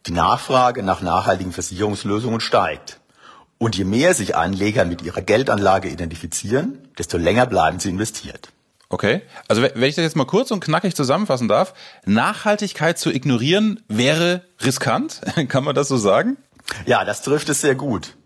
Die 0.07 0.13
Nachfrage 0.13 0.83
nach 0.83 1.03
nachhaltigen 1.03 1.53
Versicherungslösungen 1.53 2.41
steigt. 2.41 3.00
Und 3.63 3.77
je 3.77 3.85
mehr 3.85 4.15
sich 4.15 4.37
Anleger 4.37 4.87
mit 4.87 5.03
ihrer 5.03 5.21
Geldanlage 5.21 5.91
identifizieren, 5.91 6.79
desto 6.97 7.19
länger 7.19 7.45
bleiben 7.45 7.79
sie 7.79 7.91
investiert. 7.91 8.49
Okay, 8.89 9.21
also 9.49 9.61
wenn 9.61 9.83
ich 9.83 9.97
das 9.97 10.03
jetzt 10.03 10.17
mal 10.17 10.25
kurz 10.25 10.51
und 10.51 10.65
knackig 10.65 10.97
zusammenfassen 10.97 11.47
darf, 11.47 11.75
Nachhaltigkeit 12.07 12.99
zu 12.99 13.11
ignorieren 13.11 13.83
wäre 13.87 14.41
riskant, 14.63 15.21
kann 15.49 15.63
man 15.63 15.75
das 15.75 15.89
so 15.89 15.99
sagen? 15.99 16.39
Ja, 16.87 17.05
das 17.05 17.21
trifft 17.21 17.51
es 17.51 17.61
sehr 17.61 17.75
gut. 17.75 18.17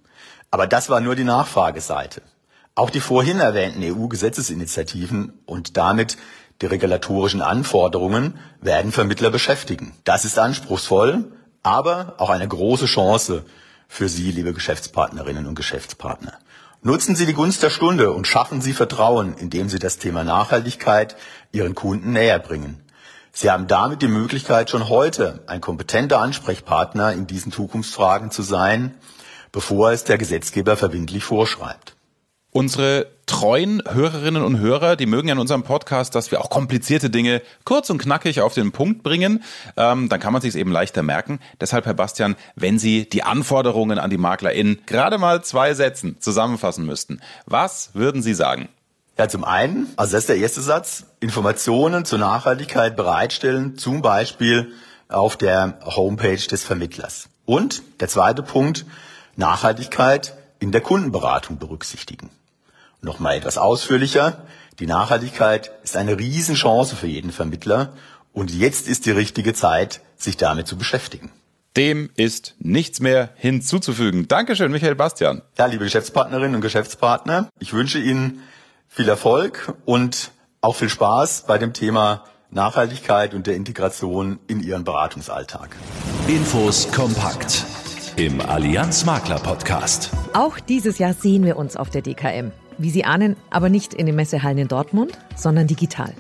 Aber 0.53 0.69
das 0.69 0.89
war 0.89 1.01
nur 1.01 1.17
die 1.17 1.25
Nachfrageseite. 1.25 2.23
Auch 2.77 2.91
die 2.91 3.01
vorhin 3.01 3.41
erwähnten 3.41 3.83
EU-Gesetzesinitiativen 3.83 5.33
und 5.47 5.77
damit 5.77 6.17
die 6.63 6.67
regulatorischen 6.67 7.43
Anforderungen 7.43 8.39
werden 8.61 8.93
Vermittler 8.93 9.31
beschäftigen. 9.31 9.97
Das 10.05 10.25
ist 10.25 10.39
anspruchsvoll, 10.39 11.25
aber 11.65 12.15
auch 12.19 12.31
eine 12.31 12.47
große 12.47 12.87
Chance 12.87 13.45
für 13.89 14.09
Sie, 14.09 14.31
liebe 14.31 14.53
Geschäftspartnerinnen 14.53 15.47
und 15.47 15.55
Geschäftspartner. 15.55 16.39
Nutzen 16.83 17.17
Sie 17.17 17.27
die 17.27 17.33
Gunst 17.33 17.63
der 17.63 17.71
Stunde 17.71 18.13
und 18.13 18.27
schaffen 18.27 18.61
Sie 18.61 18.75
Vertrauen, 18.75 19.35
indem 19.39 19.69
Sie 19.69 19.79
das 19.79 19.99
Thema 19.99 20.23
Nachhaltigkeit 20.23 21.17
Ihren 21.51 21.75
Kunden 21.75 22.13
näher 22.13 22.39
bringen. 22.39 22.83
Sie 23.33 23.51
haben 23.51 23.67
damit 23.67 24.03
die 24.03 24.09
Möglichkeit, 24.09 24.71
schon 24.71 24.89
heute 24.89 25.43
ein 25.47 25.61
kompetenter 25.61 26.21
Ansprechpartner 26.21 27.13
in 27.13 27.27
diesen 27.27 27.53
Zukunftsfragen 27.53 28.31
zu 28.31 28.43
sein, 28.43 28.95
bevor 29.51 29.93
es 29.93 30.05
der 30.05 30.19
Gesetzgeber 30.19 30.77
verbindlich 30.77 31.25
vorschreibt. 31.25 31.97
Unsere 32.53 33.14
treuen 33.27 33.83
Hörerinnen 33.89 34.43
und 34.43 34.59
Hörer, 34.59 34.97
die 34.97 35.07
mögen 35.07 35.29
ja 35.29 35.35
in 35.35 35.41
unserem 35.41 35.63
Podcast, 35.63 36.15
dass 36.15 36.31
wir 36.31 36.41
auch 36.41 36.51
komplizierte 36.51 37.11
Dinge 37.11 37.43
kurz 37.65 37.91
und 37.91 37.99
knackig 37.99 38.41
auf 38.41 38.55
den 38.55 38.73
Punkt 38.73 39.03
bringen. 39.03 39.43
Ähm, 39.77 40.09
dann 40.09 40.21
kann 40.21 40.33
man 40.33 40.43
sich 40.43 40.55
eben 40.57 40.73
leichter 40.73 41.03
merken. 41.03 41.41
Deshalb, 41.61 41.87
Herr 41.87 41.95
Bastian, 41.95 42.37
wenn 42.57 42.79
Sie 42.79 43.09
die 43.09 43.23
Anforderungen 43.23 43.99
an 43.99 44.11
die 44.11 44.19
Makler 44.19 44.53
in 44.53 44.79
gerade 44.87 45.19
mal 45.19 45.43
zwei 45.43 45.75
Sätzen 45.75 46.17
zusammenfassen 46.21 46.87
müssten, 46.87 47.21
was 47.47 47.91
würden 47.95 48.23
Sie 48.23 48.35
sagen? 48.35 48.69
Ja, 49.17 49.29
zum 49.29 49.45
einen, 49.45 49.87
also 49.97 50.13
das 50.13 50.25
ist 50.25 50.29
der 50.29 50.39
erste 50.39 50.61
Satz, 50.61 51.05
Informationen 51.21 52.05
zur 52.05 52.19
Nachhaltigkeit 52.19 52.97
bereitstellen, 52.97 53.79
zum 53.79 54.03
Beispiel 54.03 54.73
auf 55.09 55.37
der 55.37 55.79
Homepage 55.85 56.37
des 56.37 56.65
Vermittlers. 56.65 57.29
Und 57.47 57.83
der 58.01 58.09
zweite 58.09 58.43
Punkt, 58.43 58.87
Nachhaltigkeit 59.37 60.35
in 60.59 60.73
der 60.73 60.81
Kundenberatung 60.81 61.59
berücksichtigen. 61.59 62.31
Nochmal 63.05 63.37
etwas 63.37 63.59
ausführlicher. 63.59 64.45
Die 64.79 64.87
Nachhaltigkeit 64.87 65.71
ist 65.85 65.97
eine 65.97 66.19
Riesenchance 66.19 66.97
für 66.97 67.07
jeden 67.07 67.33
Vermittler 67.33 67.93
und 68.33 68.51
jetzt 68.51 68.89
ist 68.89 69.05
die 69.07 69.11
richtige 69.11 69.53
Zeit, 69.53 70.01
sich 70.17 70.39
damit 70.39 70.67
zu 70.67 70.77
beschäftigen. 70.77 71.31
Dem 71.77 72.11
ist 72.17 72.55
nichts 72.59 73.01
mehr 73.01 73.31
hinzuzufügen. 73.37 74.27
Dankeschön, 74.27 74.73
Michael 74.73 74.95
Bastian. 74.95 75.43
Ja, 75.59 75.67
liebe 75.67 75.85
Geschäftspartnerinnen 75.85 76.55
und 76.55 76.61
Geschäftspartner, 76.63 77.49
ich 77.59 77.73
wünsche 77.75 77.99
Ihnen 77.99 78.43
viel 78.89 79.09
Erfolg 79.09 79.75
und 79.85 80.31
auch 80.61 80.77
viel 80.77 80.89
Spaß 80.89 81.45
bei 81.47 81.59
dem 81.59 81.73
Thema 81.75 82.25
Nachhaltigkeit 82.51 83.35
und 83.35 83.47
der 83.47 83.57
Integration 83.57 84.39
in 84.47 84.61
Ihren 84.61 84.85
Beratungsalltag. 84.85 85.77
Infos 86.27 86.91
kompakt 86.91 87.65
im 88.17 88.41
Allianz 88.41 89.05
Makler 89.05 89.41
Podcast. 89.41 90.11
Auch 90.33 90.61
dieses 90.61 90.99
Jahr 90.99 91.15
sehen 91.15 91.45
wir 91.45 91.57
uns 91.57 91.77
auf 91.77 91.91
der 91.91 92.03
DKM. 92.03 92.53
Wie 92.79 92.91
Sie 92.91 93.05
ahnen, 93.05 93.37
aber 93.51 93.69
nicht 93.69 93.95
in 93.95 94.07
den 94.07 94.17
Messehallen 94.17 94.59
in 94.59 94.69
Dortmund, 94.69 95.19
sondern 95.37 95.67
digital. 95.67 96.13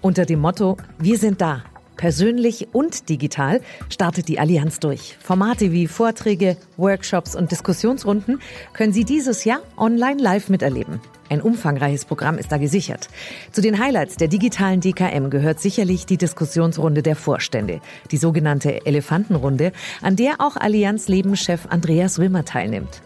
Unter 0.00 0.24
dem 0.24 0.40
Motto 0.40 0.76
Wir 0.98 1.18
sind 1.18 1.40
da. 1.40 1.64
Persönlich 1.96 2.68
und 2.72 3.08
digital 3.08 3.62
startet 3.88 4.28
die 4.28 4.38
Allianz 4.38 4.80
durch. 4.80 5.16
Formate 5.18 5.72
wie 5.72 5.86
Vorträge, 5.86 6.58
Workshops 6.76 7.34
und 7.34 7.50
Diskussionsrunden 7.50 8.40
können 8.74 8.92
Sie 8.92 9.04
dieses 9.04 9.44
Jahr 9.44 9.60
online 9.78 10.20
live 10.20 10.50
miterleben. 10.50 11.00
Ein 11.30 11.40
umfangreiches 11.40 12.04
Programm 12.04 12.38
ist 12.38 12.52
da 12.52 12.58
gesichert. 12.58 13.08
Zu 13.50 13.62
den 13.62 13.78
Highlights 13.78 14.16
der 14.16 14.28
digitalen 14.28 14.80
DKM 14.80 15.30
gehört 15.30 15.58
sicherlich 15.58 16.06
die 16.06 16.18
Diskussionsrunde 16.18 17.02
der 17.02 17.16
Vorstände, 17.16 17.80
die 18.10 18.18
sogenannte 18.18 18.84
Elefantenrunde, 18.86 19.72
an 20.02 20.16
der 20.16 20.40
auch 20.40 20.56
Allianz 20.56 21.08
Lebenschef 21.08 21.66
Andreas 21.68 22.18
Wimmer 22.18 22.44
teilnimmt. 22.44 23.02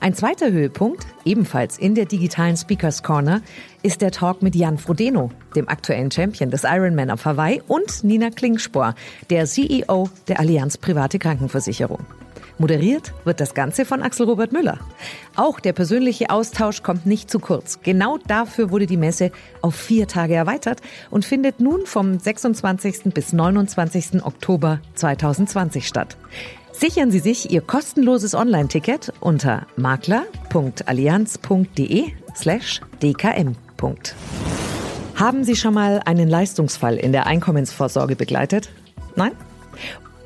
Ein 0.00 0.14
zweiter 0.14 0.50
Höhepunkt, 0.50 1.06
ebenfalls 1.24 1.78
in 1.78 1.94
der 1.94 2.06
digitalen 2.06 2.56
Speakers 2.56 3.02
Corner, 3.02 3.42
ist 3.82 4.02
der 4.02 4.10
Talk 4.10 4.42
mit 4.42 4.54
Jan 4.54 4.78
Frodeno, 4.78 5.30
dem 5.54 5.68
aktuellen 5.68 6.10
Champion 6.10 6.50
des 6.50 6.64
Ironman 6.64 7.10
auf 7.10 7.24
Hawaii, 7.24 7.62
und 7.66 8.04
Nina 8.04 8.30
Klingspor, 8.30 8.94
der 9.30 9.46
CEO 9.46 10.08
der 10.28 10.40
Allianz 10.40 10.78
Private 10.78 11.18
Krankenversicherung. 11.18 12.06
Moderiert 12.58 13.12
wird 13.24 13.40
das 13.40 13.54
Ganze 13.54 13.84
von 13.84 14.02
Axel 14.02 14.26
Robert 14.26 14.52
Müller. 14.52 14.78
Auch 15.34 15.58
der 15.58 15.72
persönliche 15.72 16.30
Austausch 16.30 16.82
kommt 16.82 17.06
nicht 17.06 17.30
zu 17.30 17.40
kurz. 17.40 17.80
Genau 17.82 18.18
dafür 18.28 18.70
wurde 18.70 18.86
die 18.86 18.96
Messe 18.96 19.32
auf 19.62 19.74
vier 19.74 20.06
Tage 20.06 20.34
erweitert 20.34 20.80
und 21.10 21.24
findet 21.24 21.60
nun 21.60 21.86
vom 21.86 22.18
26. 22.18 23.12
bis 23.14 23.32
29. 23.32 24.24
Oktober 24.24 24.80
2020 24.94 25.88
statt. 25.88 26.16
Sichern 26.82 27.10
Sie 27.12 27.20
sich 27.20 27.52
Ihr 27.52 27.60
kostenloses 27.60 28.34
Online-Ticket 28.34 29.12
unter 29.20 29.68
makler.allianz.de 29.76 32.06
slash 32.34 32.80
dkm. 33.00 33.52
Haben 35.14 35.44
Sie 35.44 35.54
schon 35.54 35.74
mal 35.74 36.00
einen 36.04 36.28
Leistungsfall 36.28 36.96
in 36.96 37.12
der 37.12 37.28
Einkommensvorsorge 37.28 38.16
begleitet? 38.16 38.70
Nein? 39.14 39.30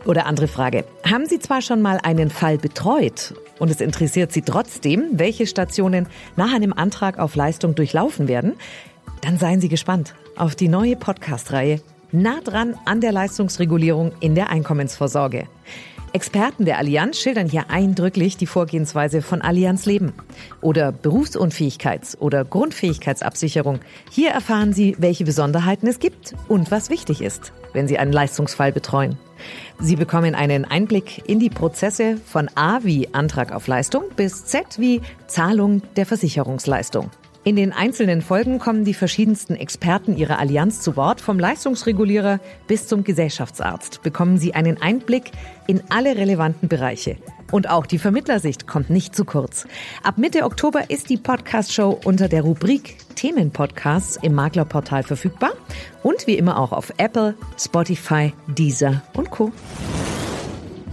Oder 0.07 0.25
andere 0.25 0.49
Frage. 0.49 0.87
Haben 1.05 1.27
Sie 1.27 1.41
zwar 1.41 1.61
schon 1.61 1.83
mal 1.83 2.01
einen 2.03 2.31
Fall 2.31 2.57
betreut 2.57 3.35
und 3.59 3.71
es 3.71 3.83
interessiert 3.83 4.33
Sie 4.33 4.41
trotzdem, 4.41 5.11
welche 5.13 5.47
Stationen 5.47 6.09
nach 6.37 6.55
einem 6.55 6.73
Antrag 6.73 7.19
auf 7.19 7.37
Leistung 7.37 7.75
durchlaufen 7.75 8.29
werden? 8.29 8.55
Dann 9.21 9.37
seien 9.37 9.61
Sie 9.61 9.69
gespannt 9.69 10.15
auf 10.37 10.55
die 10.55 10.69
neue 10.69 10.97
Podcast-Reihe 10.97 11.83
Nah 12.13 12.41
dran 12.41 12.79
an 12.87 13.03
der 13.03 13.13
Leistungsregulierung 13.13 14.13
in 14.21 14.35
der 14.35 14.49
Einkommensvorsorge. 14.49 15.49
Experten 16.17 16.65
der 16.65 16.79
Allianz 16.79 17.19
schildern 17.19 17.47
hier 17.47 17.69
eindrücklich 17.69 18.39
die 18.39 18.47
Vorgehensweise 18.47 19.21
von 19.21 19.43
Allianz 19.43 19.85
Leben 19.85 20.15
oder 20.63 20.89
Berufsunfähigkeits- 20.89 22.17
oder 22.17 22.43
Grundfähigkeitsabsicherung. 22.43 23.81
Hier 24.11 24.31
erfahren 24.31 24.73
Sie, 24.73 24.97
welche 24.99 25.25
Besonderheiten 25.25 25.87
es 25.87 25.99
gibt 25.99 26.33
und 26.49 26.71
was 26.71 26.89
wichtig 26.89 27.21
ist, 27.21 27.53
wenn 27.75 27.87
Sie 27.87 27.99
einen 27.99 28.15
Leistungsfall 28.15 28.73
betreuen. 28.73 29.19
Sie 29.79 29.95
bekommen 29.95 30.35
einen 30.35 30.65
Einblick 30.65 31.29
in 31.29 31.39
die 31.39 31.51
Prozesse 31.51 32.17
von 32.25 32.49
A 32.55 32.79
wie 32.83 33.13
Antrag 33.13 33.53
auf 33.53 33.67
Leistung 33.67 34.05
bis 34.17 34.47
Z 34.47 34.79
wie 34.79 35.03
Zahlung 35.27 35.83
der 35.97 36.07
Versicherungsleistung. 36.07 37.11
In 37.47 37.55
den 37.55 37.73
einzelnen 37.73 38.23
Folgen 38.23 38.59
kommen 38.59 38.85
die 38.85 38.93
verschiedensten 38.93 39.55
Experten 39.55 40.17
ihrer 40.17 40.41
Allianz 40.41 40.81
zu 40.81 40.97
Wort. 40.97 41.21
Vom 41.21 41.39
Leistungsregulierer 41.39 42.41
bis 42.67 42.89
zum 42.89 43.05
Gesellschaftsarzt 43.05 44.03
bekommen 44.03 44.37
Sie 44.37 44.55
einen 44.55 44.83
Einblick 44.83 45.31
in 45.69 45.81
alle 45.89 46.17
relevanten 46.17 46.69
Bereiche. 46.69 47.19
Und 47.53 47.71
auch 47.71 47.87
die 47.87 48.01
Vermittlersicht 48.01 48.67
kommt 48.67 48.91
nicht 48.91 49.15
zu 49.15 49.25
kurz. 49.25 49.69
Ab 50.03 50.19
Mitte 50.19 50.43
Oktober 50.43 50.91
ist 50.91 51.09
die 51.09 51.19
Podcast-Show 51.19 52.01
unter 52.05 52.27
der 52.27 52.43
Rubrik 52.43 52.97
Themenpodcasts 53.15 54.19
im 54.23 54.35
Maklerportal 54.35 55.05
verfügbar 55.05 55.53
und 56.03 56.27
wie 56.27 56.37
immer 56.37 56.59
auch 56.59 56.73
auf 56.73 56.93
Apple, 56.97 57.37
Spotify, 57.57 58.33
Deezer 58.49 59.03
und 59.15 59.31
Co. 59.31 59.53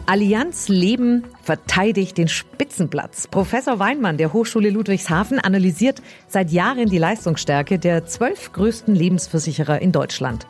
Allianz 0.05 0.67
Leben 0.67 1.24
verteidigt 1.43 2.17
den 2.17 2.27
Spitzenplatz. 2.27 3.27
Professor 3.27 3.79
Weinmann 3.79 4.17
der 4.17 4.33
Hochschule 4.33 4.69
Ludwigshafen 4.69 5.39
analysiert 5.39 6.01
seit 6.27 6.51
Jahren 6.51 6.89
die 6.89 6.98
Leistungsstärke 6.98 7.79
der 7.79 8.05
zwölf 8.05 8.51
größten 8.51 8.93
Lebensversicherer 8.93 9.81
in 9.81 9.93
Deutschland. 9.93 10.45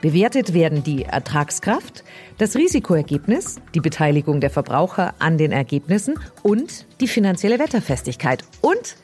Bewertet 0.00 0.52
werden 0.52 0.82
die 0.82 1.04
Ertragskraft, 1.04 2.02
das 2.38 2.56
Risikoergebnis, 2.56 3.60
die 3.72 3.80
Beteiligung 3.80 4.40
der 4.40 4.50
Verbraucher 4.50 5.14
an 5.20 5.38
den 5.38 5.52
Ergebnissen 5.52 6.18
und 6.42 6.86
die 7.00 7.08
finanzielle 7.08 7.60
Wetterfestigkeit. 7.60 8.42
Und 8.62 8.96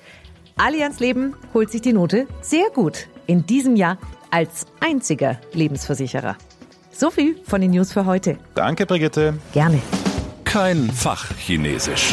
Allianz 0.56 0.98
Leben 0.98 1.34
holt 1.52 1.70
sich 1.70 1.82
die 1.82 1.92
Note 1.92 2.26
sehr 2.40 2.68
gut 2.74 3.06
in 3.28 3.46
diesem 3.46 3.76
Jahr 3.76 3.98
als 4.30 4.66
einziger 4.80 5.38
Lebensversicherer. 5.52 6.36
So 6.96 7.10
viel 7.10 7.36
von 7.44 7.60
den 7.60 7.72
News 7.72 7.92
für 7.92 8.06
heute. 8.06 8.38
Danke, 8.54 8.86
Brigitte. 8.86 9.34
Gerne. 9.52 9.80
Kein 10.44 10.88
Fachchinesisch. 10.90 12.12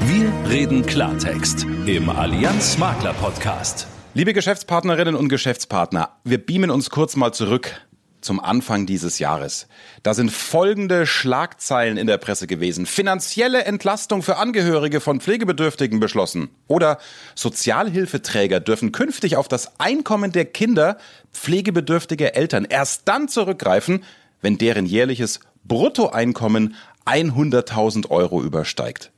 Wir 0.00 0.50
reden 0.50 0.84
Klartext 0.84 1.64
im 1.86 2.10
Allianz 2.10 2.76
Makler 2.78 3.12
Podcast. 3.14 3.86
Liebe 4.14 4.32
Geschäftspartnerinnen 4.32 5.14
und 5.14 5.28
Geschäftspartner, 5.28 6.08
wir 6.24 6.44
beamen 6.44 6.70
uns 6.70 6.90
kurz 6.90 7.14
mal 7.14 7.32
zurück 7.32 7.80
zum 8.26 8.40
Anfang 8.40 8.84
dieses 8.84 9.18
Jahres. 9.18 9.66
Da 10.02 10.12
sind 10.12 10.30
folgende 10.30 11.06
Schlagzeilen 11.06 11.96
in 11.96 12.06
der 12.06 12.18
Presse 12.18 12.46
gewesen. 12.46 12.84
Finanzielle 12.84 13.64
Entlastung 13.64 14.22
für 14.22 14.36
Angehörige 14.36 15.00
von 15.00 15.20
Pflegebedürftigen 15.20 16.00
beschlossen. 16.00 16.50
Oder 16.68 16.98
Sozialhilfeträger 17.34 18.60
dürfen 18.60 18.92
künftig 18.92 19.36
auf 19.36 19.48
das 19.48 19.80
Einkommen 19.80 20.32
der 20.32 20.44
Kinder 20.44 20.98
pflegebedürftiger 21.32 22.34
Eltern 22.34 22.66
erst 22.66 23.02
dann 23.08 23.28
zurückgreifen, 23.28 24.04
wenn 24.42 24.58
deren 24.58 24.84
jährliches 24.84 25.40
Bruttoeinkommen 25.64 26.74
100.000 27.06 28.10
Euro 28.10 28.42
übersteigt. 28.42 29.12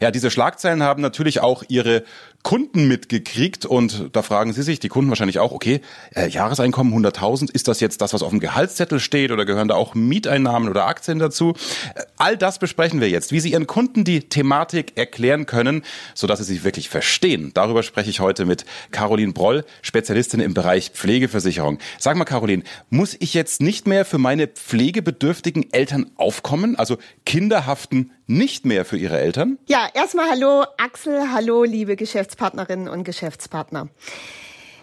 Ja, 0.00 0.10
diese 0.10 0.30
Schlagzeilen 0.30 0.82
haben 0.82 1.02
natürlich 1.02 1.40
auch 1.40 1.62
ihre 1.68 2.04
Kunden 2.44 2.86
mitgekriegt 2.88 3.64
und 3.64 4.10
da 4.12 4.20
fragen 4.20 4.52
Sie 4.52 4.62
sich, 4.62 4.78
die 4.78 4.88
Kunden 4.88 5.08
wahrscheinlich 5.08 5.38
auch, 5.38 5.50
okay, 5.50 5.80
äh, 6.14 6.28
Jahreseinkommen 6.28 6.92
100.000, 6.92 7.50
ist 7.50 7.68
das 7.68 7.80
jetzt 7.80 8.02
das, 8.02 8.12
was 8.12 8.22
auf 8.22 8.28
dem 8.28 8.38
Gehaltszettel 8.38 9.00
steht 9.00 9.32
oder 9.32 9.46
gehören 9.46 9.68
da 9.68 9.76
auch 9.76 9.94
Mieteinnahmen 9.94 10.68
oder 10.68 10.86
Aktien 10.86 11.18
dazu? 11.18 11.54
Äh, 11.94 12.02
all 12.18 12.36
das 12.36 12.58
besprechen 12.58 13.00
wir 13.00 13.08
jetzt, 13.08 13.32
wie 13.32 13.40
Sie 13.40 13.52
Ihren 13.52 13.66
Kunden 13.66 14.04
die 14.04 14.28
Thematik 14.28 14.92
erklären 14.96 15.46
können, 15.46 15.84
sodass 16.14 16.38
sie 16.38 16.44
sich 16.44 16.64
wirklich 16.64 16.90
verstehen. 16.90 17.52
Darüber 17.54 17.82
spreche 17.82 18.10
ich 18.10 18.20
heute 18.20 18.44
mit 18.44 18.66
Caroline 18.90 19.32
Broll, 19.32 19.64
Spezialistin 19.80 20.40
im 20.40 20.52
Bereich 20.52 20.90
Pflegeversicherung. 20.90 21.78
Sag 21.98 22.16
mal, 22.16 22.24
Caroline, 22.26 22.62
muss 22.90 23.16
ich 23.18 23.32
jetzt 23.32 23.62
nicht 23.62 23.86
mehr 23.86 24.04
für 24.04 24.18
meine 24.18 24.48
pflegebedürftigen 24.48 25.72
Eltern 25.72 26.10
aufkommen? 26.16 26.76
Also 26.76 26.98
Kinder 27.24 27.64
haften 27.64 28.10
nicht 28.26 28.66
mehr 28.66 28.84
für 28.84 28.98
ihre 28.98 29.18
Eltern? 29.18 29.53
Ja, 29.66 29.88
erstmal 29.92 30.30
hallo 30.30 30.64
Axel, 30.76 31.32
hallo 31.32 31.64
liebe 31.64 31.96
Geschäftspartnerinnen 31.96 32.88
und 32.88 33.02
Geschäftspartner. 33.04 33.88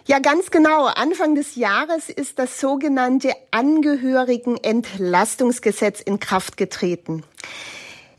Ja, 0.06 0.18
ganz 0.18 0.50
genau. 0.50 0.86
Anfang 0.86 1.34
des 1.34 1.56
Jahres 1.56 2.08
ist 2.08 2.38
das 2.38 2.58
sogenannte 2.60 3.34
Angehörigenentlastungsgesetz 3.50 6.00
in 6.00 6.20
Kraft 6.20 6.56
getreten. 6.56 7.24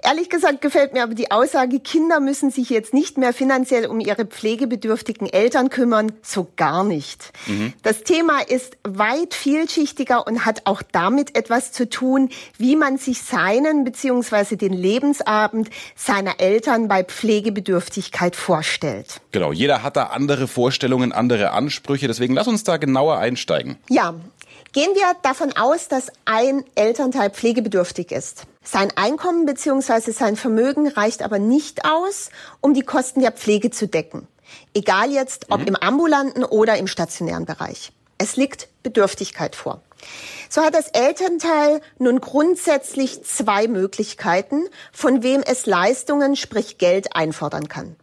Ehrlich 0.06 0.30
gesagt 0.30 0.60
gefällt 0.62 0.92
mir 0.92 1.04
aber 1.04 1.14
die 1.14 1.32
Aussage, 1.32 1.80
Kinder 1.80 2.20
müssen 2.20 2.52
sich 2.52 2.70
jetzt 2.70 2.94
nicht 2.94 3.18
mehr 3.18 3.32
finanziell 3.32 3.86
um 3.86 4.02
ihre 4.02 4.26
pflegebedürftigen 4.26 5.28
Eltern 5.32 5.70
kümmern, 5.70 6.12
so 6.22 6.48
gar 6.58 6.84
nicht. 6.84 7.32
Mhm. 7.48 7.72
Das 7.84 8.04
Thema 8.04 8.42
ist 8.42 8.76
weit 8.84 9.34
vielschichtiger 9.34 10.28
und 10.28 10.46
hat 10.46 10.64
auch 10.66 10.82
damit 10.92 11.38
etwas 11.38 11.72
zu 11.72 11.88
tun, 11.88 12.30
wie 12.58 12.76
man 12.76 12.98
sich 12.98 13.22
seinen 13.22 13.86
bzw. 13.86 14.58
den 14.58 14.74
Lebensabend 14.74 15.70
seiner 15.96 16.42
Eltern 16.42 16.90
bei 16.90 17.06
Pflegebedürftigkeit 17.06 18.36
vorstellt. 18.36 19.22
Genau, 19.32 19.54
jeder 19.54 19.84
hat 19.84 19.96
da 19.96 20.08
andere 20.08 20.50
Vorstellungen, 20.50 21.14
andere 21.14 21.52
Ansprüche, 21.52 22.08
deswegen 22.08 22.34
lass 22.34 22.48
uns 22.48 22.66
da 22.66 22.76
genauer 22.76 23.20
einsteigen. 23.20 23.78
Ja, 23.90 24.16
Gehen 24.74 24.90
wir 24.96 25.16
davon 25.22 25.56
aus, 25.56 25.88
dass 25.88 26.08
ein 26.26 26.64
Elternteil 26.74 27.30
pflegebedürftig 27.30 28.12
ist. 28.12 28.48
Sein 28.64 28.92
Einkommen 28.96 29.46
bzw. 29.46 30.12
sein 30.12 30.36
Vermögen 30.36 30.88
reicht 30.88 31.22
aber 31.22 31.38
nicht 31.38 31.86
aus, 31.86 32.30
um 32.62 32.74
die 32.74 32.84
Kosten 32.84 33.20
der 33.20 33.32
Pflege 33.32 33.72
zu 33.72 33.88
decken. 33.88 34.28
Egal 34.74 35.12
jetzt, 35.12 35.48
ob 35.50 35.62
mhm. 35.62 35.68
im 35.68 35.76
ambulanten 35.76 36.44
oder 36.44 36.78
im 36.78 36.88
stationären 36.88 37.46
Bereich. 37.46 37.92
Es 38.18 38.38
liegt 38.38 38.70
Bedürftigkeit 38.84 39.56
vor. 39.56 39.82
So 40.50 40.62
hat 40.62 40.76
das 40.76 40.90
Elternteil 40.90 41.82
nun 41.98 42.22
grundsätzlich 42.22 43.24
zwei 43.24 43.68
Möglichkeiten, 43.68 44.68
von 44.92 45.24
wem 45.24 45.42
es 45.42 45.66
Leistungen, 45.66 46.36
sprich 46.36 46.78
Geld 46.78 47.16
einfordern 47.16 47.68
kann. 47.68 47.96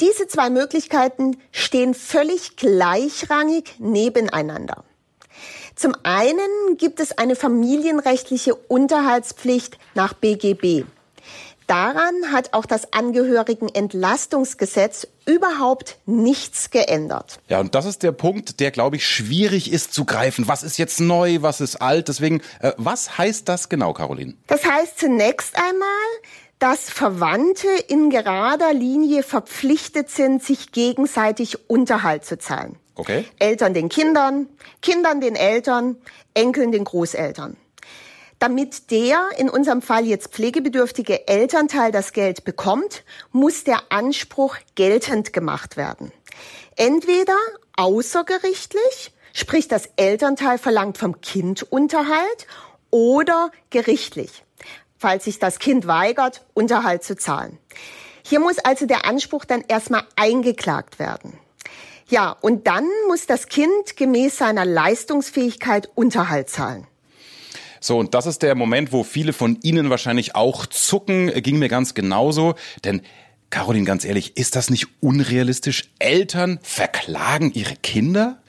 Diese 0.00 0.28
zwei 0.28 0.48
Möglichkeiten 0.48 1.36
stehen 1.50 1.92
völlig 1.92 2.56
gleichrangig 2.56 3.74
nebeneinander. 3.78 4.84
Zum 5.78 5.94
einen 6.02 6.76
gibt 6.76 6.98
es 6.98 7.16
eine 7.16 7.36
familienrechtliche 7.36 8.56
Unterhaltspflicht 8.56 9.78
nach 9.94 10.12
BGB. 10.12 10.82
Daran 11.68 12.32
hat 12.32 12.52
auch 12.52 12.66
das 12.66 12.92
Angehörigenentlastungsgesetz 12.92 15.06
überhaupt 15.24 15.98
nichts 16.04 16.70
geändert. 16.70 17.38
Ja, 17.46 17.60
und 17.60 17.76
das 17.76 17.86
ist 17.86 18.02
der 18.02 18.10
Punkt, 18.10 18.58
der, 18.58 18.72
glaube 18.72 18.96
ich, 18.96 19.06
schwierig 19.06 19.70
ist 19.70 19.92
zu 19.92 20.04
greifen. 20.04 20.48
Was 20.48 20.64
ist 20.64 20.78
jetzt 20.78 20.98
neu, 20.98 21.42
was 21.42 21.60
ist 21.60 21.76
alt? 21.76 22.08
Deswegen, 22.08 22.42
äh, 22.58 22.72
was 22.76 23.16
heißt 23.16 23.48
das 23.48 23.68
genau, 23.68 23.92
Caroline? 23.92 24.34
Das 24.48 24.64
heißt 24.64 24.98
zunächst 24.98 25.56
einmal, 25.56 25.86
dass 26.58 26.90
Verwandte 26.90 27.68
in 27.86 28.10
gerader 28.10 28.74
Linie 28.74 29.22
verpflichtet 29.22 30.10
sind, 30.10 30.42
sich 30.42 30.72
gegenseitig 30.72 31.70
Unterhalt 31.70 32.24
zu 32.24 32.36
zahlen. 32.36 32.80
Okay. 32.98 33.24
Eltern 33.38 33.74
den 33.74 33.88
Kindern, 33.88 34.48
Kindern 34.82 35.20
den 35.20 35.36
Eltern, 35.36 35.96
Enkeln 36.34 36.72
den 36.72 36.84
Großeltern. 36.84 37.56
Damit 38.40 38.90
der, 38.90 39.28
in 39.36 39.48
unserem 39.48 39.82
Fall 39.82 40.04
jetzt 40.04 40.32
pflegebedürftige 40.32 41.26
Elternteil 41.28 41.92
das 41.92 42.12
Geld 42.12 42.44
bekommt, 42.44 43.04
muss 43.32 43.64
der 43.64 43.80
Anspruch 43.90 44.56
geltend 44.74 45.32
gemacht 45.32 45.76
werden. 45.76 46.12
Entweder 46.76 47.36
außergerichtlich, 47.76 49.12
sprich 49.32 49.68
das 49.68 49.88
Elternteil 49.96 50.58
verlangt 50.58 50.98
vom 50.98 51.20
Kind 51.20 51.62
Unterhalt, 51.72 52.46
oder 52.90 53.50
gerichtlich, 53.70 54.44
falls 54.98 55.24
sich 55.24 55.38
das 55.38 55.58
Kind 55.58 55.86
weigert, 55.86 56.44
Unterhalt 56.54 57.04
zu 57.04 57.16
zahlen. 57.16 57.58
Hier 58.24 58.40
muss 58.40 58.58
also 58.58 58.86
der 58.86 59.04
Anspruch 59.04 59.44
dann 59.44 59.62
erstmal 59.66 60.04
eingeklagt 60.16 60.98
werden. 60.98 61.38
Ja, 62.08 62.36
und 62.40 62.66
dann 62.66 62.86
muss 63.06 63.26
das 63.26 63.48
Kind 63.48 63.96
gemäß 63.96 64.38
seiner 64.38 64.64
Leistungsfähigkeit 64.64 65.90
Unterhalt 65.94 66.48
zahlen. 66.48 66.86
So, 67.80 67.98
und 67.98 68.14
das 68.14 68.26
ist 68.26 68.42
der 68.42 68.54
Moment, 68.54 68.92
wo 68.92 69.04
viele 69.04 69.32
von 69.32 69.58
Ihnen 69.62 69.90
wahrscheinlich 69.90 70.34
auch 70.34 70.66
zucken, 70.66 71.30
ging 71.42 71.58
mir 71.58 71.68
ganz 71.68 71.94
genauso, 71.94 72.54
denn 72.84 73.02
Caroline, 73.50 73.86
ganz 73.86 74.04
ehrlich, 74.04 74.36
ist 74.36 74.56
das 74.56 74.68
nicht 74.68 74.88
unrealistisch? 75.00 75.90
Eltern 75.98 76.58
verklagen 76.62 77.52
ihre 77.54 77.76
Kinder? 77.76 78.42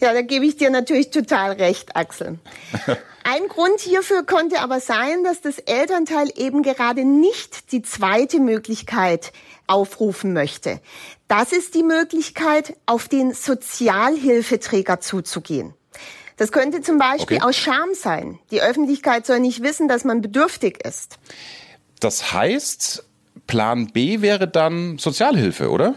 Ja, 0.00 0.12
da 0.12 0.22
gebe 0.22 0.44
ich 0.46 0.56
dir 0.56 0.70
natürlich 0.70 1.10
total 1.10 1.52
recht, 1.52 1.94
Axel. 1.94 2.40
Ein 3.24 3.46
Grund 3.48 3.78
hierfür 3.78 4.24
konnte 4.26 4.58
aber 4.60 4.80
sein, 4.80 5.22
dass 5.22 5.40
das 5.40 5.60
Elternteil 5.60 6.28
eben 6.34 6.64
gerade 6.64 7.04
nicht 7.04 7.70
die 7.70 7.82
zweite 7.82 8.40
Möglichkeit 8.40 9.32
aufrufen 9.68 10.32
möchte. 10.32 10.80
Das 11.32 11.50
ist 11.50 11.74
die 11.74 11.82
Möglichkeit, 11.82 12.76
auf 12.84 13.08
den 13.08 13.32
Sozialhilfeträger 13.32 15.00
zuzugehen. 15.00 15.72
Das 16.36 16.52
könnte 16.52 16.82
zum 16.82 16.98
Beispiel 16.98 17.38
okay. 17.38 17.46
aus 17.46 17.56
Scham 17.56 17.94
sein. 17.94 18.38
Die 18.50 18.60
Öffentlichkeit 18.60 19.24
soll 19.24 19.40
nicht 19.40 19.62
wissen, 19.62 19.88
dass 19.88 20.04
man 20.04 20.20
bedürftig 20.20 20.84
ist. 20.84 21.18
Das 22.00 22.34
heißt, 22.34 23.04
Plan 23.46 23.86
B 23.86 24.20
wäre 24.20 24.46
dann 24.46 24.98
Sozialhilfe, 24.98 25.70
oder? 25.70 25.94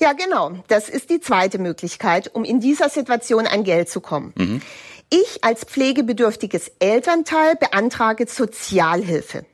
Ja, 0.00 0.12
genau. 0.12 0.62
Das 0.68 0.90
ist 0.90 1.08
die 1.08 1.20
zweite 1.20 1.58
Möglichkeit, 1.58 2.34
um 2.34 2.44
in 2.44 2.60
dieser 2.60 2.90
Situation 2.90 3.46
an 3.46 3.64
Geld 3.64 3.88
zu 3.88 4.02
kommen. 4.02 4.34
Mhm. 4.36 4.60
Ich 5.08 5.42
als 5.42 5.64
pflegebedürftiges 5.64 6.70
Elternteil 6.78 7.56
beantrage 7.56 8.26
Sozialhilfe. 8.28 9.46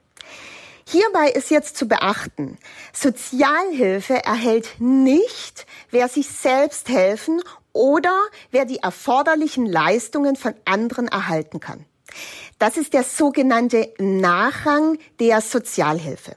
Hierbei 0.92 1.29
ist 1.29 1.53
jetzt 1.53 1.76
zu 1.76 1.87
beachten, 1.87 2.59
Sozialhilfe 2.92 4.24
erhält 4.24 4.81
nicht, 4.81 5.64
wer 5.92 6.09
sich 6.09 6.26
selbst 6.29 6.88
helfen 6.88 7.40
oder 7.72 8.20
wer 8.50 8.64
die 8.64 8.79
erforderlichen 8.79 9.66
Leistungen 9.66 10.35
von 10.35 10.53
anderen 10.64 11.07
erhalten 11.07 11.61
kann. 11.61 11.85
Das 12.59 12.76
ist 12.76 12.92
der 12.92 13.05
sogenannte 13.05 13.92
Nachrang 13.98 14.98
der 15.20 15.40
Sozialhilfe. 15.40 16.35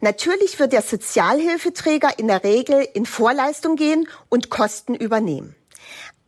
Natürlich 0.00 0.58
wird 0.58 0.72
der 0.72 0.82
Sozialhilfeträger 0.82 2.18
in 2.18 2.26
der 2.26 2.42
Regel 2.42 2.84
in 2.94 3.06
Vorleistung 3.06 3.76
gehen 3.76 4.08
und 4.28 4.50
Kosten 4.50 4.96
übernehmen. 4.96 5.54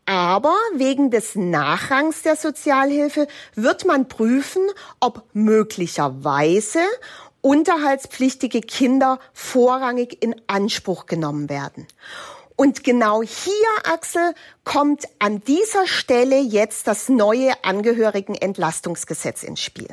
Aber 0.07 0.57
wegen 0.75 1.11
des 1.11 1.35
Nachrangs 1.35 2.23
der 2.23 2.35
Sozialhilfe 2.35 3.29
wird 3.55 3.85
man 3.87 4.09
prüfen, 4.09 4.63
ob 4.99 5.25
möglicherweise 5.33 6.81
unterhaltspflichtige 7.41 8.61
Kinder 8.61 9.19
vorrangig 9.33 10.23
in 10.23 10.35
Anspruch 10.47 11.07
genommen 11.07 11.49
werden. 11.49 11.87
Und 12.61 12.85
genau 12.85 13.23
hier, 13.23 13.91
Axel, 13.91 14.35
kommt 14.65 15.05
an 15.19 15.41
dieser 15.41 15.87
Stelle 15.87 16.39
jetzt 16.39 16.87
das 16.87 17.09
neue 17.09 17.53
Angehörigenentlastungsgesetz 17.65 19.45
ins 19.45 19.63
Spiel. 19.63 19.89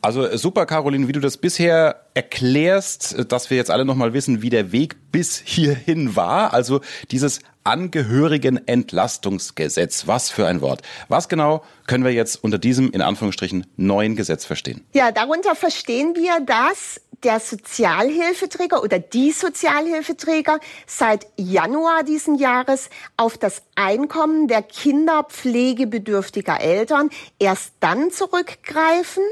Also 0.00 0.34
super, 0.38 0.64
Caroline, 0.64 1.08
wie 1.08 1.12
du 1.12 1.20
das 1.20 1.36
bisher 1.36 2.06
erklärst, 2.14 3.30
dass 3.30 3.50
wir 3.50 3.58
jetzt 3.58 3.70
alle 3.70 3.84
nochmal 3.84 4.14
wissen, 4.14 4.40
wie 4.40 4.48
der 4.48 4.72
Weg 4.72 4.96
bis 5.12 5.36
hierhin 5.36 6.16
war. 6.16 6.54
Also 6.54 6.80
dieses 7.10 7.40
Angehörigenentlastungsgesetz. 7.66 10.06
Was 10.06 10.30
für 10.30 10.46
ein 10.46 10.60
Wort. 10.60 10.82
Was 11.08 11.28
genau 11.28 11.64
können 11.86 12.04
wir 12.04 12.12
jetzt 12.12 12.44
unter 12.44 12.58
diesem, 12.58 12.92
in 12.92 13.02
Anführungsstrichen, 13.02 13.66
neuen 13.76 14.16
Gesetz 14.16 14.44
verstehen? 14.44 14.84
Ja, 14.92 15.12
darunter 15.12 15.54
verstehen 15.54 16.14
wir, 16.14 16.40
dass 16.44 17.00
der 17.26 17.40
Sozialhilfeträger 17.40 18.84
oder 18.84 19.00
die 19.00 19.32
Sozialhilfeträger 19.32 20.60
seit 20.86 21.26
Januar 21.36 22.04
diesen 22.04 22.36
Jahres 22.36 22.88
auf 23.16 23.36
das 23.36 23.62
Einkommen 23.74 24.46
der 24.46 24.62
kinderpflegebedürftiger 24.62 26.60
Eltern 26.60 27.10
erst 27.40 27.72
dann 27.80 28.12
zurückgreifen 28.12 29.24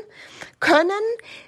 können, 0.59 0.91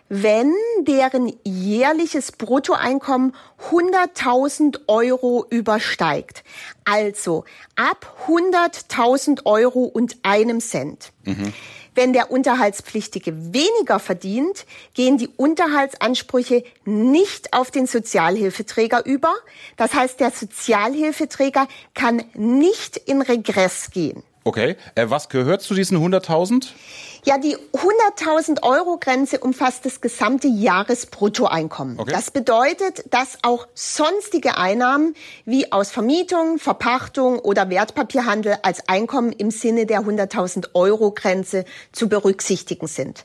wenn 0.09 0.54
deren 0.82 1.37
jährliches 1.42 2.30
Bruttoeinkommen 2.30 3.35
100.000 3.72 4.82
Euro 4.87 5.46
übersteigt. 5.50 6.44
Also 6.85 7.44
ab 7.74 8.16
100.000 8.28 9.46
Euro 9.46 9.80
und 9.80 10.18
einem 10.22 10.61
Cent. 10.61 11.11
Mhm. 11.24 11.52
Wenn 11.96 12.12
der 12.12 12.30
Unterhaltspflichtige 12.30 13.54
weniger 13.54 13.98
verdient, 13.98 14.66
gehen 14.92 15.16
die 15.16 15.28
Unterhaltsansprüche 15.28 16.62
nicht 16.85 17.54
auf 17.54 17.70
den 17.70 17.87
Sozialhilfeträger 17.87 19.06
über. 19.06 19.32
Das 19.78 19.94
heißt, 19.94 20.20
der 20.20 20.30
Sozialhilfeträger 20.30 21.66
kann 21.94 22.22
nicht 22.35 22.98
in 22.98 23.22
Regress 23.22 23.90
gehen. 23.92 24.22
Okay, 24.44 24.76
äh, 24.94 25.06
was 25.09 25.30
gehört 25.30 25.62
zu 25.62 25.72
diesen 25.72 25.96
100.000? 25.98 26.68
Ja, 27.28 27.38
die 27.38 27.56
100.000 27.56 28.62
Euro 28.62 28.98
Grenze 29.00 29.40
umfasst 29.40 29.84
das 29.84 30.00
gesamte 30.00 30.46
Jahresbruttoeinkommen. 30.46 31.98
Okay. 31.98 32.12
Das 32.12 32.30
bedeutet, 32.30 33.02
dass 33.12 33.38
auch 33.42 33.66
sonstige 33.74 34.58
Einnahmen 34.58 35.14
wie 35.44 35.72
aus 35.72 35.90
Vermietung, 35.90 36.60
Verpachtung 36.60 37.40
oder 37.40 37.68
Wertpapierhandel 37.68 38.58
als 38.62 38.88
Einkommen 38.88 39.32
im 39.32 39.50
Sinne 39.50 39.86
der 39.86 40.02
100.000 40.02 40.68
Euro 40.74 41.10
Grenze 41.10 41.64
zu 41.90 42.08
berücksichtigen 42.08 42.86
sind. 42.86 43.24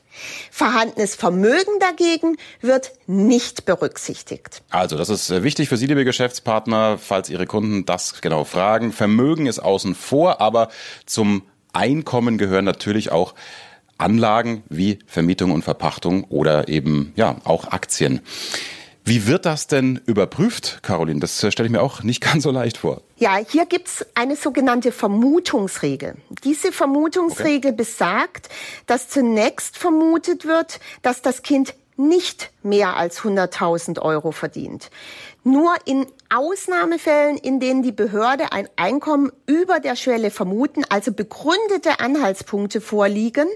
Vorhandenes 0.50 1.14
Vermögen 1.14 1.78
dagegen 1.78 2.38
wird 2.60 2.90
nicht 3.06 3.66
berücksichtigt. 3.66 4.62
Also, 4.70 4.96
das 4.96 5.10
ist 5.10 5.30
äh, 5.30 5.44
wichtig 5.44 5.68
für 5.68 5.76
Sie, 5.76 5.86
liebe 5.86 6.04
Geschäftspartner, 6.04 6.98
falls 6.98 7.30
Ihre 7.30 7.46
Kunden 7.46 7.86
das 7.86 8.20
genau 8.20 8.42
fragen. 8.42 8.90
Vermögen 8.90 9.46
ist 9.46 9.60
außen 9.60 9.94
vor, 9.94 10.40
aber 10.40 10.70
zum 11.06 11.42
Einkommen 11.72 12.36
gehören 12.36 12.64
natürlich 12.64 13.12
auch 13.12 13.34
Anlagen 13.98 14.62
wie 14.68 14.98
Vermietung 15.06 15.52
und 15.52 15.62
Verpachtung 15.62 16.24
oder 16.24 16.68
eben 16.68 17.12
ja 17.16 17.36
auch 17.44 17.66
Aktien. 17.66 18.20
Wie 19.04 19.26
wird 19.26 19.46
das 19.46 19.66
denn 19.66 20.00
überprüft, 20.06 20.78
Caroline? 20.82 21.18
Das 21.18 21.42
äh, 21.42 21.50
stelle 21.50 21.66
ich 21.66 21.72
mir 21.72 21.82
auch 21.82 22.02
nicht 22.02 22.20
ganz 22.22 22.44
so 22.44 22.50
leicht 22.50 22.78
vor. 22.78 23.02
Ja, 23.16 23.36
hier 23.36 23.66
gibt's 23.66 24.06
eine 24.14 24.36
sogenannte 24.36 24.92
Vermutungsregel. 24.92 26.16
Diese 26.44 26.72
Vermutungsregel 26.72 27.72
okay. 27.72 27.76
besagt, 27.76 28.48
dass 28.86 29.08
zunächst 29.08 29.76
vermutet 29.76 30.44
wird, 30.44 30.78
dass 31.02 31.22
das 31.22 31.42
Kind 31.42 31.74
nicht 31.96 32.50
mehr 32.62 32.96
als 32.96 33.20
100.000 33.20 34.00
Euro 34.00 34.32
verdient. 34.32 34.90
Nur 35.44 35.74
in 35.86 36.06
Ausnahmefällen, 36.32 37.36
in 37.36 37.58
denen 37.58 37.82
die 37.82 37.92
Behörde 37.92 38.52
ein 38.52 38.68
Einkommen 38.76 39.32
über 39.46 39.80
der 39.80 39.96
Schwelle 39.96 40.30
vermuten, 40.30 40.84
also 40.88 41.12
begründete 41.12 41.98
Anhaltspunkte 41.98 42.80
vorliegen, 42.80 43.48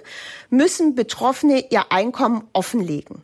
müssen 0.50 0.94
Betroffene 0.94 1.70
ihr 1.70 1.92
Einkommen 1.92 2.48
offenlegen. 2.52 3.22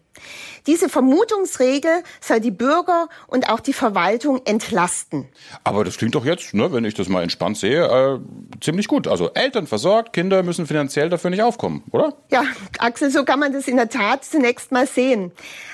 Diese 0.66 0.88
Vermutungsregel 0.88 2.03
soll 2.20 2.40
die 2.40 2.51
Bürger 2.51 3.09
und 3.27 3.48
auch 3.48 3.61
die 3.61 3.72
Verwaltung 3.72 4.40
entlasten. 4.44 5.29
Aber 5.64 5.85
das 5.85 5.96
klingt 5.96 6.14
doch 6.14 6.25
jetzt, 6.25 6.55
ne, 6.55 6.72
wenn 6.72 6.85
ich 6.85 6.94
das 6.94 7.09
mal 7.09 7.22
entspannt 7.22 7.59
sehe, 7.59 7.85
äh, 7.85 8.18
ziemlich 8.61 8.88
gut. 8.88 9.09
Also 9.09 9.31
Eltern 9.35 9.66
versorgt, 9.66 10.12
Kinder 10.12 10.42
müssen 10.42 10.66
finanziell 10.66 11.09
dafür 11.09 11.31
nicht 11.31 11.42
aufkommen, 11.42 11.83
oder? 11.90 12.14
Ja, 12.31 12.44
Axel, 12.79 13.11
so 13.11 13.25
kann 13.25 13.40
man 13.40 13.53
das 13.53 13.66
in 13.66 13.77
der 13.77 13.88
Tat 13.88 14.25
zunächst 14.25 14.72
mal 14.72 14.87
sehen. 14.87 15.33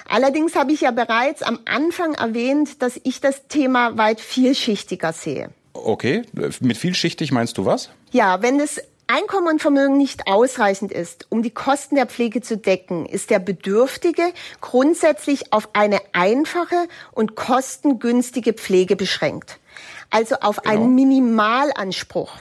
Allerdings 0.08 0.56
habe 0.56 0.72
ich 0.72 0.80
ja 0.80 0.90
bereits 0.90 1.42
am 1.42 1.60
Anfang 1.66 2.14
erwähnt, 2.14 2.82
dass 2.82 2.98
ich 3.04 3.20
das 3.20 3.46
Thema 3.48 3.98
weit 3.98 4.20
vielschichtiger 4.20 5.12
sehe. 5.12 5.50
Okay, 5.74 6.22
mit 6.60 6.76
vielschichtig 6.76 7.30
meinst 7.30 7.58
du 7.58 7.64
was? 7.64 7.90
Ja, 8.10 8.42
wenn 8.42 8.58
es 8.58 8.80
Einkommen 9.10 9.48
und 9.48 9.62
Vermögen 9.62 9.96
nicht 9.96 10.26
ausreichend 10.26 10.92
ist, 10.92 11.26
um 11.30 11.42
die 11.42 11.50
Kosten 11.50 11.94
der 11.94 12.04
Pflege 12.04 12.42
zu 12.42 12.58
decken, 12.58 13.06
ist 13.06 13.30
der 13.30 13.38
Bedürftige 13.38 14.22
grundsätzlich 14.60 15.50
auf 15.50 15.70
eine 15.72 15.98
einfache 16.12 16.88
und 17.12 17.34
kostengünstige 17.34 18.52
Pflege 18.52 18.96
beschränkt. 18.96 19.58
Also 20.10 20.36
auf 20.36 20.60
genau. 20.60 20.74
einen 20.74 20.94
Minimalanspruch. 20.94 22.32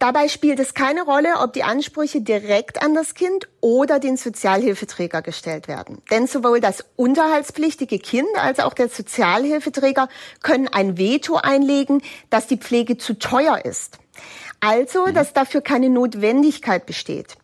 Dabei 0.00 0.28
spielt 0.28 0.58
es 0.58 0.74
keine 0.74 1.02
Rolle, 1.02 1.38
ob 1.40 1.52
die 1.52 1.62
Ansprüche 1.62 2.20
direkt 2.20 2.82
an 2.82 2.94
das 2.94 3.14
Kind 3.14 3.48
oder 3.60 4.00
den 4.00 4.16
Sozialhilfeträger 4.16 5.22
gestellt 5.22 5.68
werden. 5.68 6.02
Denn 6.10 6.26
sowohl 6.26 6.60
das 6.60 6.84
unterhaltspflichtige 6.96 8.00
Kind 8.00 8.28
als 8.36 8.58
auch 8.58 8.74
der 8.74 8.88
Sozialhilfeträger 8.88 10.08
können 10.42 10.66
ein 10.66 10.98
Veto 10.98 11.36
einlegen, 11.36 12.02
dass 12.28 12.48
die 12.48 12.58
Pflege 12.58 12.96
zu 12.96 13.18
teuer 13.18 13.64
ist. 13.64 13.98
Also, 14.60 15.06
mhm. 15.06 15.14
dass 15.14 15.32
dafür 15.32 15.60
keine 15.60 15.90
Notwendigkeit 15.90 16.86
besteht. 16.86 17.36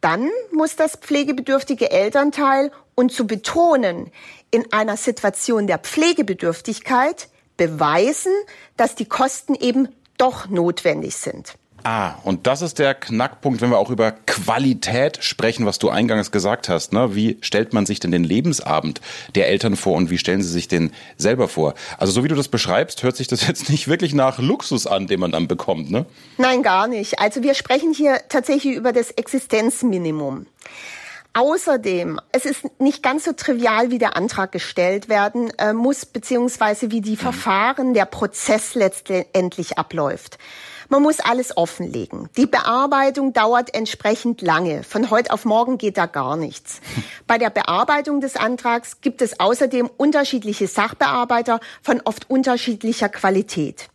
Dann 0.00 0.30
muss 0.52 0.76
das 0.76 0.96
pflegebedürftige 0.96 1.90
Elternteil 1.90 2.70
und 2.94 3.12
zu 3.12 3.26
betonen, 3.26 4.10
in 4.50 4.72
einer 4.72 4.96
Situation 4.96 5.66
der 5.66 5.78
Pflegebedürftigkeit 5.78 7.28
beweisen, 7.56 8.32
dass 8.76 8.94
die 8.94 9.06
Kosten 9.06 9.54
eben 9.54 9.88
doch 10.18 10.48
notwendig 10.48 11.16
sind. 11.16 11.54
Ah, 11.88 12.16
und 12.24 12.48
das 12.48 12.62
ist 12.62 12.80
der 12.80 12.96
Knackpunkt, 12.96 13.60
wenn 13.60 13.70
wir 13.70 13.78
auch 13.78 13.90
über 13.90 14.10
Qualität 14.10 15.22
sprechen, 15.22 15.66
was 15.66 15.78
du 15.78 15.88
eingangs 15.88 16.32
gesagt 16.32 16.68
hast. 16.68 16.92
Ne? 16.92 17.14
Wie 17.14 17.38
stellt 17.42 17.72
man 17.74 17.86
sich 17.86 18.00
denn 18.00 18.10
den 18.10 18.24
Lebensabend 18.24 19.00
der 19.36 19.46
Eltern 19.46 19.76
vor 19.76 19.94
und 19.94 20.10
wie 20.10 20.18
stellen 20.18 20.42
sie 20.42 20.48
sich 20.48 20.66
den 20.66 20.92
selber 21.16 21.46
vor? 21.46 21.74
Also 21.96 22.12
so 22.12 22.24
wie 22.24 22.28
du 22.28 22.34
das 22.34 22.48
beschreibst, 22.48 23.04
hört 23.04 23.14
sich 23.14 23.28
das 23.28 23.46
jetzt 23.46 23.70
nicht 23.70 23.86
wirklich 23.86 24.14
nach 24.14 24.40
Luxus 24.40 24.88
an, 24.88 25.06
den 25.06 25.20
man 25.20 25.30
dann 25.30 25.46
bekommt, 25.46 25.92
ne? 25.92 26.06
Nein, 26.38 26.64
gar 26.64 26.88
nicht. 26.88 27.20
Also 27.20 27.44
wir 27.44 27.54
sprechen 27.54 27.94
hier 27.94 28.20
tatsächlich 28.28 28.74
über 28.74 28.92
das 28.92 29.12
Existenzminimum. 29.12 30.46
Außerdem, 31.34 32.18
es 32.32 32.46
ist 32.46 32.80
nicht 32.80 33.04
ganz 33.04 33.26
so 33.26 33.32
trivial, 33.32 33.92
wie 33.92 33.98
der 33.98 34.16
Antrag 34.16 34.50
gestellt 34.50 35.08
werden 35.08 35.52
äh, 35.58 35.72
muss, 35.72 36.04
beziehungsweise 36.04 36.90
wie 36.90 37.00
die 37.00 37.12
mhm. 37.12 37.18
Verfahren, 37.18 37.94
der 37.94 38.06
Prozess 38.06 38.74
letztendlich 38.74 39.78
abläuft. 39.78 40.38
Man 40.88 41.02
muss 41.02 41.20
alles 41.20 41.56
offenlegen. 41.56 42.28
Die 42.36 42.46
Bearbeitung 42.46 43.32
dauert 43.32 43.74
entsprechend 43.74 44.40
lange. 44.42 44.82
Von 44.82 45.10
heute 45.10 45.32
auf 45.32 45.44
morgen 45.44 45.78
geht 45.78 45.96
da 45.96 46.06
gar 46.06 46.36
nichts. 46.36 46.80
Bei 47.26 47.38
der 47.38 47.50
Bearbeitung 47.50 48.20
des 48.20 48.36
Antrags 48.36 49.00
gibt 49.00 49.22
es 49.22 49.40
außerdem 49.40 49.90
unterschiedliche 49.96 50.68
Sachbearbeiter 50.68 51.60
von 51.82 52.00
oft 52.04 52.30
unterschiedlicher 52.30 53.08
Qualität. 53.08 53.88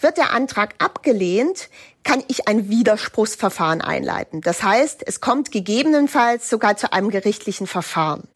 Wird 0.00 0.18
der 0.18 0.32
Antrag 0.32 0.74
abgelehnt, 0.78 1.68
kann 2.04 2.22
ich 2.28 2.48
ein 2.48 2.68
Widerspruchsverfahren 2.68 3.80
einleiten. 3.80 4.40
Das 4.40 4.62
heißt, 4.62 5.02
es 5.06 5.20
kommt 5.20 5.50
gegebenenfalls 5.50 6.48
sogar 6.48 6.76
zu 6.76 6.92
einem 6.92 7.10
gerichtlichen 7.10 7.66
Verfahren. 7.66 8.28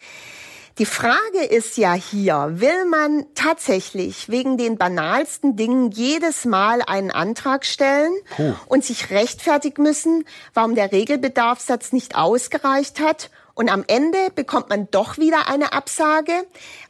Die 0.81 0.87
Frage 0.87 1.45
ist 1.47 1.77
ja 1.77 1.93
hier, 1.93 2.53
will 2.55 2.87
man 2.87 3.27
tatsächlich 3.35 4.31
wegen 4.31 4.57
den 4.57 4.79
banalsten 4.79 5.55
Dingen 5.55 5.91
jedes 5.91 6.47
Mal 6.47 6.81
einen 6.81 7.11
Antrag 7.11 7.67
stellen 7.67 8.15
Puh. 8.35 8.55
und 8.65 8.83
sich 8.83 9.11
rechtfertigen 9.11 9.83
müssen, 9.83 10.25
warum 10.55 10.75
der 10.75 10.91
Regelbedarfssatz 10.91 11.93
nicht 11.93 12.17
ausgereicht 12.17 12.99
hat 12.99 13.31
Und 13.53 13.69
am 13.69 13.85
Ende 13.89 14.31
bekommt 14.35 14.71
man 14.71 14.89
doch 14.91 15.19
wieder 15.19 15.51
eine 15.51 15.75
Absage, 15.75 16.33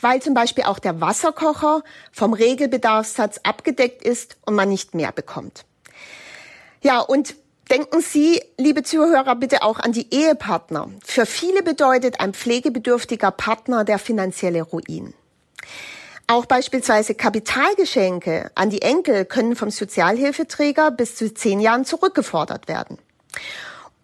weil 0.00 0.22
zum 0.22 0.34
Beispiel 0.34 0.62
auch 0.62 0.78
der 0.78 1.00
Wasserkocher 1.00 1.82
vom 2.12 2.32
Regelbedarfssatz 2.32 3.40
abgedeckt 3.42 4.04
ist 4.04 4.36
und 4.46 4.54
man 4.54 4.68
nicht 4.68 4.94
mehr 4.94 5.10
bekommt. 5.10 5.64
Ja, 6.80 7.00
und 7.00 7.34
denken 7.70 8.00
Sie, 8.00 8.42
liebe 8.58 8.82
Zuhörer, 8.82 9.36
bitte 9.36 9.62
auch 9.62 9.78
an 9.78 9.92
die 9.92 10.12
Ehepartner. 10.12 10.90
Für 11.04 11.26
viele 11.26 11.62
bedeutet 11.62 12.20
ein 12.20 12.34
pflegebedürftiger 12.34 13.30
Partner 13.30 13.84
der 13.84 13.98
finanzielle 13.98 14.62
Ruin. 14.62 15.14
Auch 16.26 16.46
beispielsweise 16.46 17.14
Kapitalgeschenke 17.14 18.50
an 18.54 18.70
die 18.70 18.82
Enkel 18.82 19.24
können 19.24 19.56
vom 19.56 19.70
Sozialhilfeträger 19.70 20.90
bis 20.90 21.16
zu 21.16 21.32
zehn 21.32 21.60
Jahren 21.60 21.84
zurückgefordert 21.84 22.68
werden. 22.68 22.98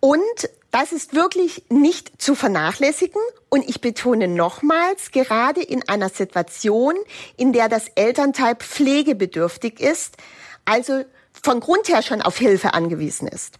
Und 0.00 0.50
das 0.72 0.92
ist 0.92 1.14
wirklich 1.14 1.64
nicht 1.68 2.20
zu 2.20 2.34
vernachlässigen. 2.34 3.20
Und 3.48 3.68
ich 3.68 3.80
betone 3.80 4.28
nochmals, 4.28 5.12
gerade 5.12 5.62
in 5.62 5.88
einer 5.88 6.08
Situation, 6.08 6.94
in 7.36 7.52
der 7.52 7.68
das 7.68 7.88
Elternteil 7.94 8.56
pflegebedürftig 8.56 9.80
ist, 9.80 10.16
also 10.64 11.04
von 11.42 11.60
Grund 11.60 11.88
her 11.88 12.02
schon 12.02 12.22
auf 12.22 12.38
Hilfe 12.38 12.74
angewiesen 12.74 13.28
ist. 13.28 13.58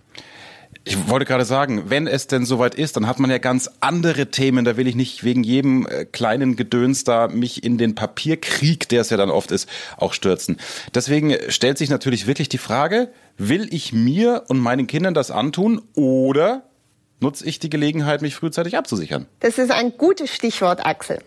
Ich 0.88 1.08
wollte 1.08 1.26
gerade 1.26 1.44
sagen, 1.44 1.90
wenn 1.90 2.06
es 2.06 2.28
denn 2.28 2.44
soweit 2.44 2.76
ist, 2.76 2.96
dann 2.96 3.08
hat 3.08 3.18
man 3.18 3.28
ja 3.28 3.38
ganz 3.38 3.68
andere 3.80 4.30
Themen. 4.30 4.64
Da 4.64 4.76
will 4.76 4.86
ich 4.86 4.94
nicht 4.94 5.24
wegen 5.24 5.42
jedem 5.42 5.84
äh, 5.86 6.04
kleinen 6.04 6.54
Gedöns 6.54 7.02
da 7.02 7.26
mich 7.26 7.64
in 7.64 7.76
den 7.76 7.96
Papierkrieg, 7.96 8.88
der 8.88 9.00
es 9.00 9.10
ja 9.10 9.16
dann 9.16 9.30
oft 9.30 9.50
ist, 9.50 9.68
auch 9.96 10.12
stürzen. 10.12 10.58
Deswegen 10.94 11.34
stellt 11.48 11.76
sich 11.76 11.90
natürlich 11.90 12.28
wirklich 12.28 12.48
die 12.48 12.58
Frage, 12.58 13.10
will 13.36 13.66
ich 13.74 13.92
mir 13.92 14.44
und 14.46 14.60
meinen 14.60 14.86
Kindern 14.86 15.12
das 15.12 15.32
antun 15.32 15.82
oder 15.94 16.62
nutze 17.18 17.44
ich 17.46 17.58
die 17.58 17.70
Gelegenheit, 17.70 18.22
mich 18.22 18.36
frühzeitig 18.36 18.76
abzusichern? 18.76 19.26
Das 19.40 19.58
ist 19.58 19.72
ein 19.72 19.96
gutes 19.98 20.32
Stichwort, 20.32 20.86
Axel. 20.86 21.18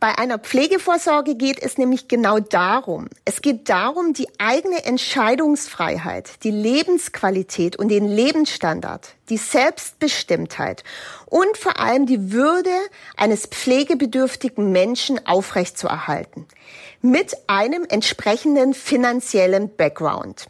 Bei 0.00 0.16
einer 0.16 0.38
Pflegevorsorge 0.38 1.34
geht 1.34 1.62
es 1.62 1.76
nämlich 1.76 2.08
genau 2.08 2.38
darum. 2.38 3.08
Es 3.26 3.42
geht 3.42 3.68
darum, 3.68 4.14
die 4.14 4.28
eigene 4.38 4.86
Entscheidungsfreiheit, 4.86 6.42
die 6.42 6.50
Lebensqualität 6.50 7.76
und 7.76 7.88
den 7.88 8.08
Lebensstandard, 8.08 9.14
die 9.28 9.36
Selbstbestimmtheit 9.36 10.84
und 11.26 11.54
vor 11.58 11.78
allem 11.78 12.06
die 12.06 12.32
Würde 12.32 12.72
eines 13.18 13.44
pflegebedürftigen 13.44 14.72
Menschen 14.72 15.26
aufrechtzuerhalten. 15.26 16.46
Mit 17.02 17.36
einem 17.46 17.84
entsprechenden 17.86 18.72
finanziellen 18.72 19.76
Background. 19.76 20.46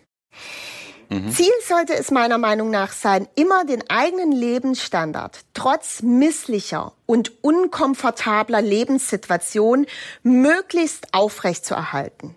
Mhm. 1.10 1.32
Ziel 1.32 1.52
sollte 1.66 1.94
es 1.94 2.12
meiner 2.12 2.38
Meinung 2.38 2.70
nach 2.70 2.92
sein, 2.92 3.26
immer 3.34 3.64
den 3.64 3.82
eigenen 3.90 4.30
Lebensstandard 4.30 5.40
trotz 5.54 6.02
misslicher 6.02 6.92
und 7.04 7.32
unkomfortabler 7.42 8.62
Lebenssituation 8.62 9.86
möglichst 10.22 11.12
aufrechtzuerhalten. 11.12 12.36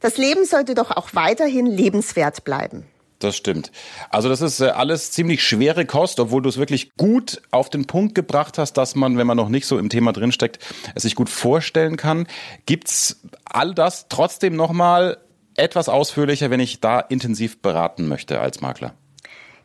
Das 0.00 0.18
Leben 0.18 0.44
sollte 0.44 0.74
doch 0.74 0.90
auch 0.90 1.08
weiterhin 1.14 1.64
lebenswert 1.64 2.44
bleiben. 2.44 2.84
Das 3.20 3.36
stimmt. 3.36 3.72
Also 4.10 4.28
das 4.28 4.42
ist 4.42 4.60
äh, 4.60 4.66
alles 4.66 5.10
ziemlich 5.10 5.42
schwere 5.42 5.86
Kost, 5.86 6.20
obwohl 6.20 6.42
du 6.42 6.50
es 6.50 6.58
wirklich 6.58 6.94
gut 6.96 7.40
auf 7.52 7.70
den 7.70 7.86
Punkt 7.86 8.14
gebracht 8.14 8.58
hast, 8.58 8.74
dass 8.74 8.96
man, 8.96 9.16
wenn 9.16 9.26
man 9.26 9.38
noch 9.38 9.48
nicht 9.48 9.66
so 9.66 9.78
im 9.78 9.88
Thema 9.88 10.12
drinsteckt, 10.12 10.58
es 10.94 11.04
sich 11.04 11.14
gut 11.14 11.30
vorstellen 11.30 11.96
kann. 11.96 12.26
Gibt's 12.66 13.22
all 13.46 13.74
das 13.74 14.08
trotzdem 14.10 14.56
nochmal 14.56 15.16
etwas 15.56 15.88
ausführlicher, 15.88 16.50
wenn 16.50 16.60
ich 16.60 16.80
da 16.80 17.00
intensiv 17.00 17.60
beraten 17.62 18.08
möchte 18.08 18.40
als 18.40 18.60
Makler. 18.60 18.94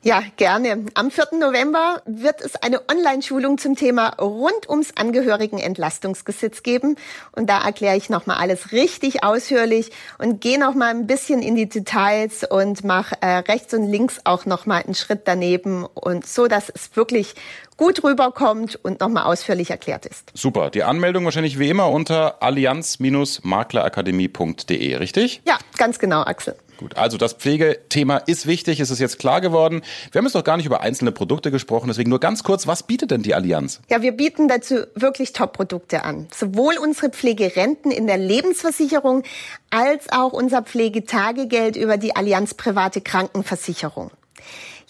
Ja, 0.02 0.24
gerne. 0.38 0.86
Am 0.94 1.12
4. 1.12 1.26
November 1.42 2.02
wird 2.06 2.40
es 2.40 2.56
eine 2.56 2.80
Online-Schulung 2.90 3.58
zum 3.58 3.76
Thema 3.76 4.16
rund 4.18 4.70
ums 4.70 4.94
Angehörigenentlastungsgesetz 4.96 6.64
geben. 6.64 6.96
Und 7.34 7.50
da 7.50 7.62
erkläre 7.62 7.98
ich 7.98 8.10
nochmal 8.10 8.38
alles 8.38 8.72
richtig 8.72 9.26
ausführlich 9.26 9.92
und 10.18 10.40
gehe 10.40 10.58
nochmal 10.58 10.92
ein 10.92 11.06
bisschen 11.06 11.42
in 11.42 11.56
die 11.56 11.68
Details 11.68 12.46
und 12.50 12.86
mache 12.86 13.18
äh, 13.20 13.40
rechts 13.40 13.74
und 13.74 13.92
links 13.92 14.22
auch 14.24 14.46
nochmal 14.46 14.84
einen 14.84 14.96
Schritt 14.96 15.24
daneben 15.26 15.86
und 15.86 16.26
so, 16.26 16.48
dass 16.48 16.70
es 16.70 16.96
wirklich 16.96 17.36
gut 17.76 18.02
rüberkommt 18.02 18.80
und 18.82 19.02
nochmal 19.02 19.26
ausführlich 19.26 19.70
erklärt 19.70 20.06
ist. 20.06 20.32
Super. 20.34 20.70
Die 20.70 20.84
Anmeldung 20.84 21.26
wahrscheinlich 21.26 21.60
wie 21.60 21.70
immer 21.70 21.90
unter 21.90 22.42
allianz-maklerakademie.de, 22.42 24.96
richtig? 24.96 25.42
Ja, 25.46 25.58
ganz 25.78 26.00
genau, 26.00 26.22
Axel. 26.22 26.56
Gut, 26.80 26.96
also 26.96 27.18
das 27.18 27.34
Pflegethema 27.34 28.16
ist 28.16 28.48
wichtig, 28.48 28.80
ist 28.80 28.90
es 28.90 29.00
jetzt 29.00 29.20
klar 29.20 29.42
geworden. 29.42 29.82
Wir 30.14 30.20
haben 30.20 30.26
jetzt 30.26 30.34
noch 30.34 30.46
gar 30.46 30.56
nicht 30.56 30.66
über 30.66 30.80
einzelne 30.80 31.12
Produkte 31.12 31.52
gesprochen, 31.52 31.90
deswegen 31.90 32.10
nur 32.10 32.22
ganz 32.22 32.42
kurz, 32.42 32.68
was 32.68 32.84
bietet 32.84 33.12
denn 33.12 33.22
die 33.22 33.36
Allianz? 33.36 33.82
Ja, 33.90 34.02
wir 34.02 34.14
bieten 34.14 34.48
dazu 34.48 34.86
wirklich 34.96 35.34
Top-Produkte 35.34 36.06
an. 36.06 36.30
Sowohl 36.34 36.78
unsere 36.78 37.10
Pflegerenten 37.10 37.92
in 37.92 38.08
der 38.08 38.18
Lebensversicherung 38.18 39.24
als 39.72 40.10
auch 40.10 40.32
unser 40.32 40.62
Pflegetagegeld 40.62 41.76
über 41.76 41.98
die 41.98 42.16
Allianz 42.16 42.54
private 42.54 43.02
Krankenversicherung. 43.02 44.12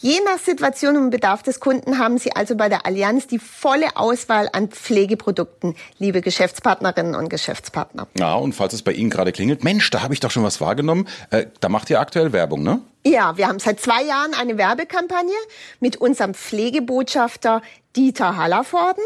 Je 0.01 0.17
nach 0.23 0.39
Situation 0.39 0.95
und 0.95 1.09
Bedarf 1.09 1.43
des 1.43 1.59
Kunden 1.59 1.99
haben 1.99 2.17
Sie 2.17 2.33
also 2.33 2.55
bei 2.55 2.69
der 2.69 2.85
Allianz 2.85 3.27
die 3.27 3.37
volle 3.37 3.97
Auswahl 3.97 4.47
an 4.53 4.69
Pflegeprodukten, 4.69 5.75
liebe 5.97 6.21
Geschäftspartnerinnen 6.21 7.15
und 7.15 7.29
Geschäftspartner. 7.29 8.07
Ja, 8.17 8.35
und 8.35 8.53
falls 8.53 8.71
es 8.71 8.81
bei 8.81 8.93
Ihnen 8.93 9.09
gerade 9.09 9.33
klingelt, 9.33 9.65
Mensch, 9.65 9.89
da 9.89 10.01
habe 10.01 10.13
ich 10.13 10.21
doch 10.21 10.31
schon 10.31 10.43
was 10.43 10.61
wahrgenommen. 10.61 11.05
Äh, 11.31 11.47
da 11.59 11.67
macht 11.67 11.89
ihr 11.89 11.99
aktuell 11.99 12.31
Werbung, 12.31 12.63
ne? 12.63 12.79
Ja, 13.05 13.35
wir 13.35 13.49
haben 13.49 13.59
seit 13.59 13.81
zwei 13.81 14.01
Jahren 14.03 14.33
eine 14.33 14.57
Werbekampagne 14.57 15.35
mit 15.81 15.97
unserem 15.97 16.33
Pflegebotschafter 16.33 17.61
Dieter 17.97 18.37
Hallervorden. 18.37 19.03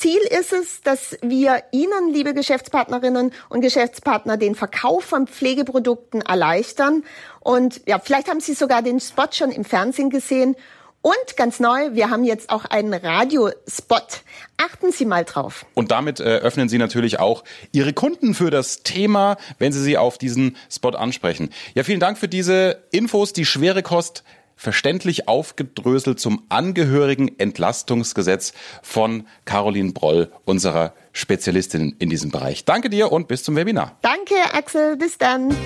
Ziel 0.00 0.20
ist 0.30 0.54
es, 0.54 0.80
dass 0.80 1.18
wir 1.20 1.62
Ihnen, 1.72 2.10
liebe 2.10 2.32
Geschäftspartnerinnen 2.32 3.32
und 3.50 3.60
Geschäftspartner, 3.60 4.38
den 4.38 4.54
Verkauf 4.54 5.04
von 5.04 5.26
Pflegeprodukten 5.26 6.22
erleichtern. 6.22 7.04
Und 7.40 7.82
ja, 7.86 7.98
vielleicht 7.98 8.28
haben 8.28 8.40
Sie 8.40 8.54
sogar 8.54 8.80
den 8.80 8.98
Spot 8.98 9.26
schon 9.30 9.50
im 9.50 9.62
Fernsehen 9.62 10.08
gesehen. 10.08 10.56
Und 11.02 11.36
ganz 11.36 11.60
neu, 11.60 11.92
wir 11.92 12.08
haben 12.08 12.24
jetzt 12.24 12.48
auch 12.48 12.64
einen 12.64 12.94
Radiospot. 12.94 14.22
Achten 14.56 14.90
Sie 14.90 15.04
mal 15.04 15.26
drauf. 15.26 15.66
Und 15.74 15.90
damit 15.90 16.18
äh, 16.20 16.24
öffnen 16.24 16.70
Sie 16.70 16.78
natürlich 16.78 17.18
auch 17.18 17.44
Ihre 17.72 17.92
Kunden 17.92 18.32
für 18.32 18.50
das 18.50 18.82
Thema, 18.82 19.36
wenn 19.58 19.72
Sie 19.72 19.82
sie 19.82 19.98
auf 19.98 20.16
diesen 20.16 20.56
Spot 20.70 20.90
ansprechen. 20.90 21.50
Ja, 21.74 21.84
vielen 21.84 22.00
Dank 22.00 22.16
für 22.16 22.28
diese 22.28 22.84
Infos. 22.90 23.34
Die 23.34 23.44
schwere 23.44 23.82
Kost 23.82 24.24
verständlich 24.60 25.26
aufgedröselt 25.26 26.20
zum 26.20 26.44
Angehörigen-Entlastungsgesetz 26.50 28.52
von 28.82 29.26
Caroline 29.46 29.92
Broll, 29.92 30.30
unserer 30.44 30.92
Spezialistin 31.12 31.96
in 31.98 32.10
diesem 32.10 32.30
Bereich. 32.30 32.66
Danke 32.66 32.90
dir 32.90 33.10
und 33.10 33.26
bis 33.26 33.42
zum 33.42 33.56
Webinar. 33.56 33.96
Danke, 34.02 34.34
Axel. 34.52 34.98
Bis 34.98 35.16
dann. 35.16 35.56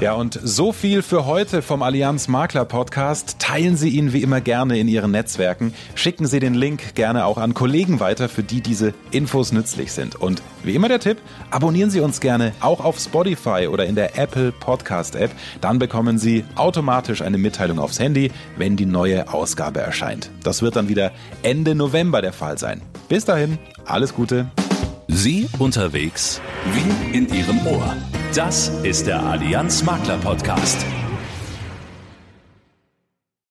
Ja, 0.00 0.14
und 0.14 0.40
so 0.42 0.72
viel 0.72 1.02
für 1.02 1.26
heute 1.26 1.60
vom 1.60 1.82
Allianz 1.82 2.26
Makler 2.26 2.64
Podcast. 2.64 3.36
Teilen 3.38 3.76
Sie 3.76 3.90
ihn 3.90 4.14
wie 4.14 4.22
immer 4.22 4.40
gerne 4.40 4.78
in 4.78 4.88
Ihren 4.88 5.10
Netzwerken. 5.10 5.74
Schicken 5.94 6.26
Sie 6.26 6.40
den 6.40 6.54
Link 6.54 6.94
gerne 6.94 7.26
auch 7.26 7.36
an 7.36 7.52
Kollegen 7.52 8.00
weiter, 8.00 8.30
für 8.30 8.42
die 8.42 8.62
diese 8.62 8.94
Infos 9.10 9.52
nützlich 9.52 9.92
sind. 9.92 10.16
Und 10.16 10.40
wie 10.64 10.74
immer 10.74 10.88
der 10.88 11.00
Tipp, 11.00 11.18
abonnieren 11.50 11.90
Sie 11.90 12.00
uns 12.00 12.20
gerne 12.20 12.54
auch 12.60 12.82
auf 12.82 12.98
Spotify 12.98 13.68
oder 13.70 13.84
in 13.84 13.94
der 13.94 14.18
Apple 14.18 14.52
Podcast 14.52 15.16
App. 15.16 15.32
Dann 15.60 15.78
bekommen 15.78 16.16
Sie 16.16 16.46
automatisch 16.54 17.20
eine 17.20 17.36
Mitteilung 17.36 17.78
aufs 17.78 18.00
Handy, 18.00 18.32
wenn 18.56 18.78
die 18.78 18.86
neue 18.86 19.30
Ausgabe 19.30 19.80
erscheint. 19.80 20.30
Das 20.42 20.62
wird 20.62 20.76
dann 20.76 20.88
wieder 20.88 21.12
Ende 21.42 21.74
November 21.74 22.22
der 22.22 22.32
Fall 22.32 22.56
sein. 22.56 22.80
Bis 23.10 23.26
dahin, 23.26 23.58
alles 23.84 24.14
Gute. 24.14 24.50
Sie 25.12 25.48
unterwegs 25.58 26.40
wie 26.72 27.16
in 27.16 27.28
Ihrem 27.34 27.66
Ohr. 27.66 27.96
Das 28.34 28.68
ist 28.84 29.08
der 29.08 29.20
Allianz 29.22 29.82
Makler 29.82 30.18
Podcast. 30.18 30.78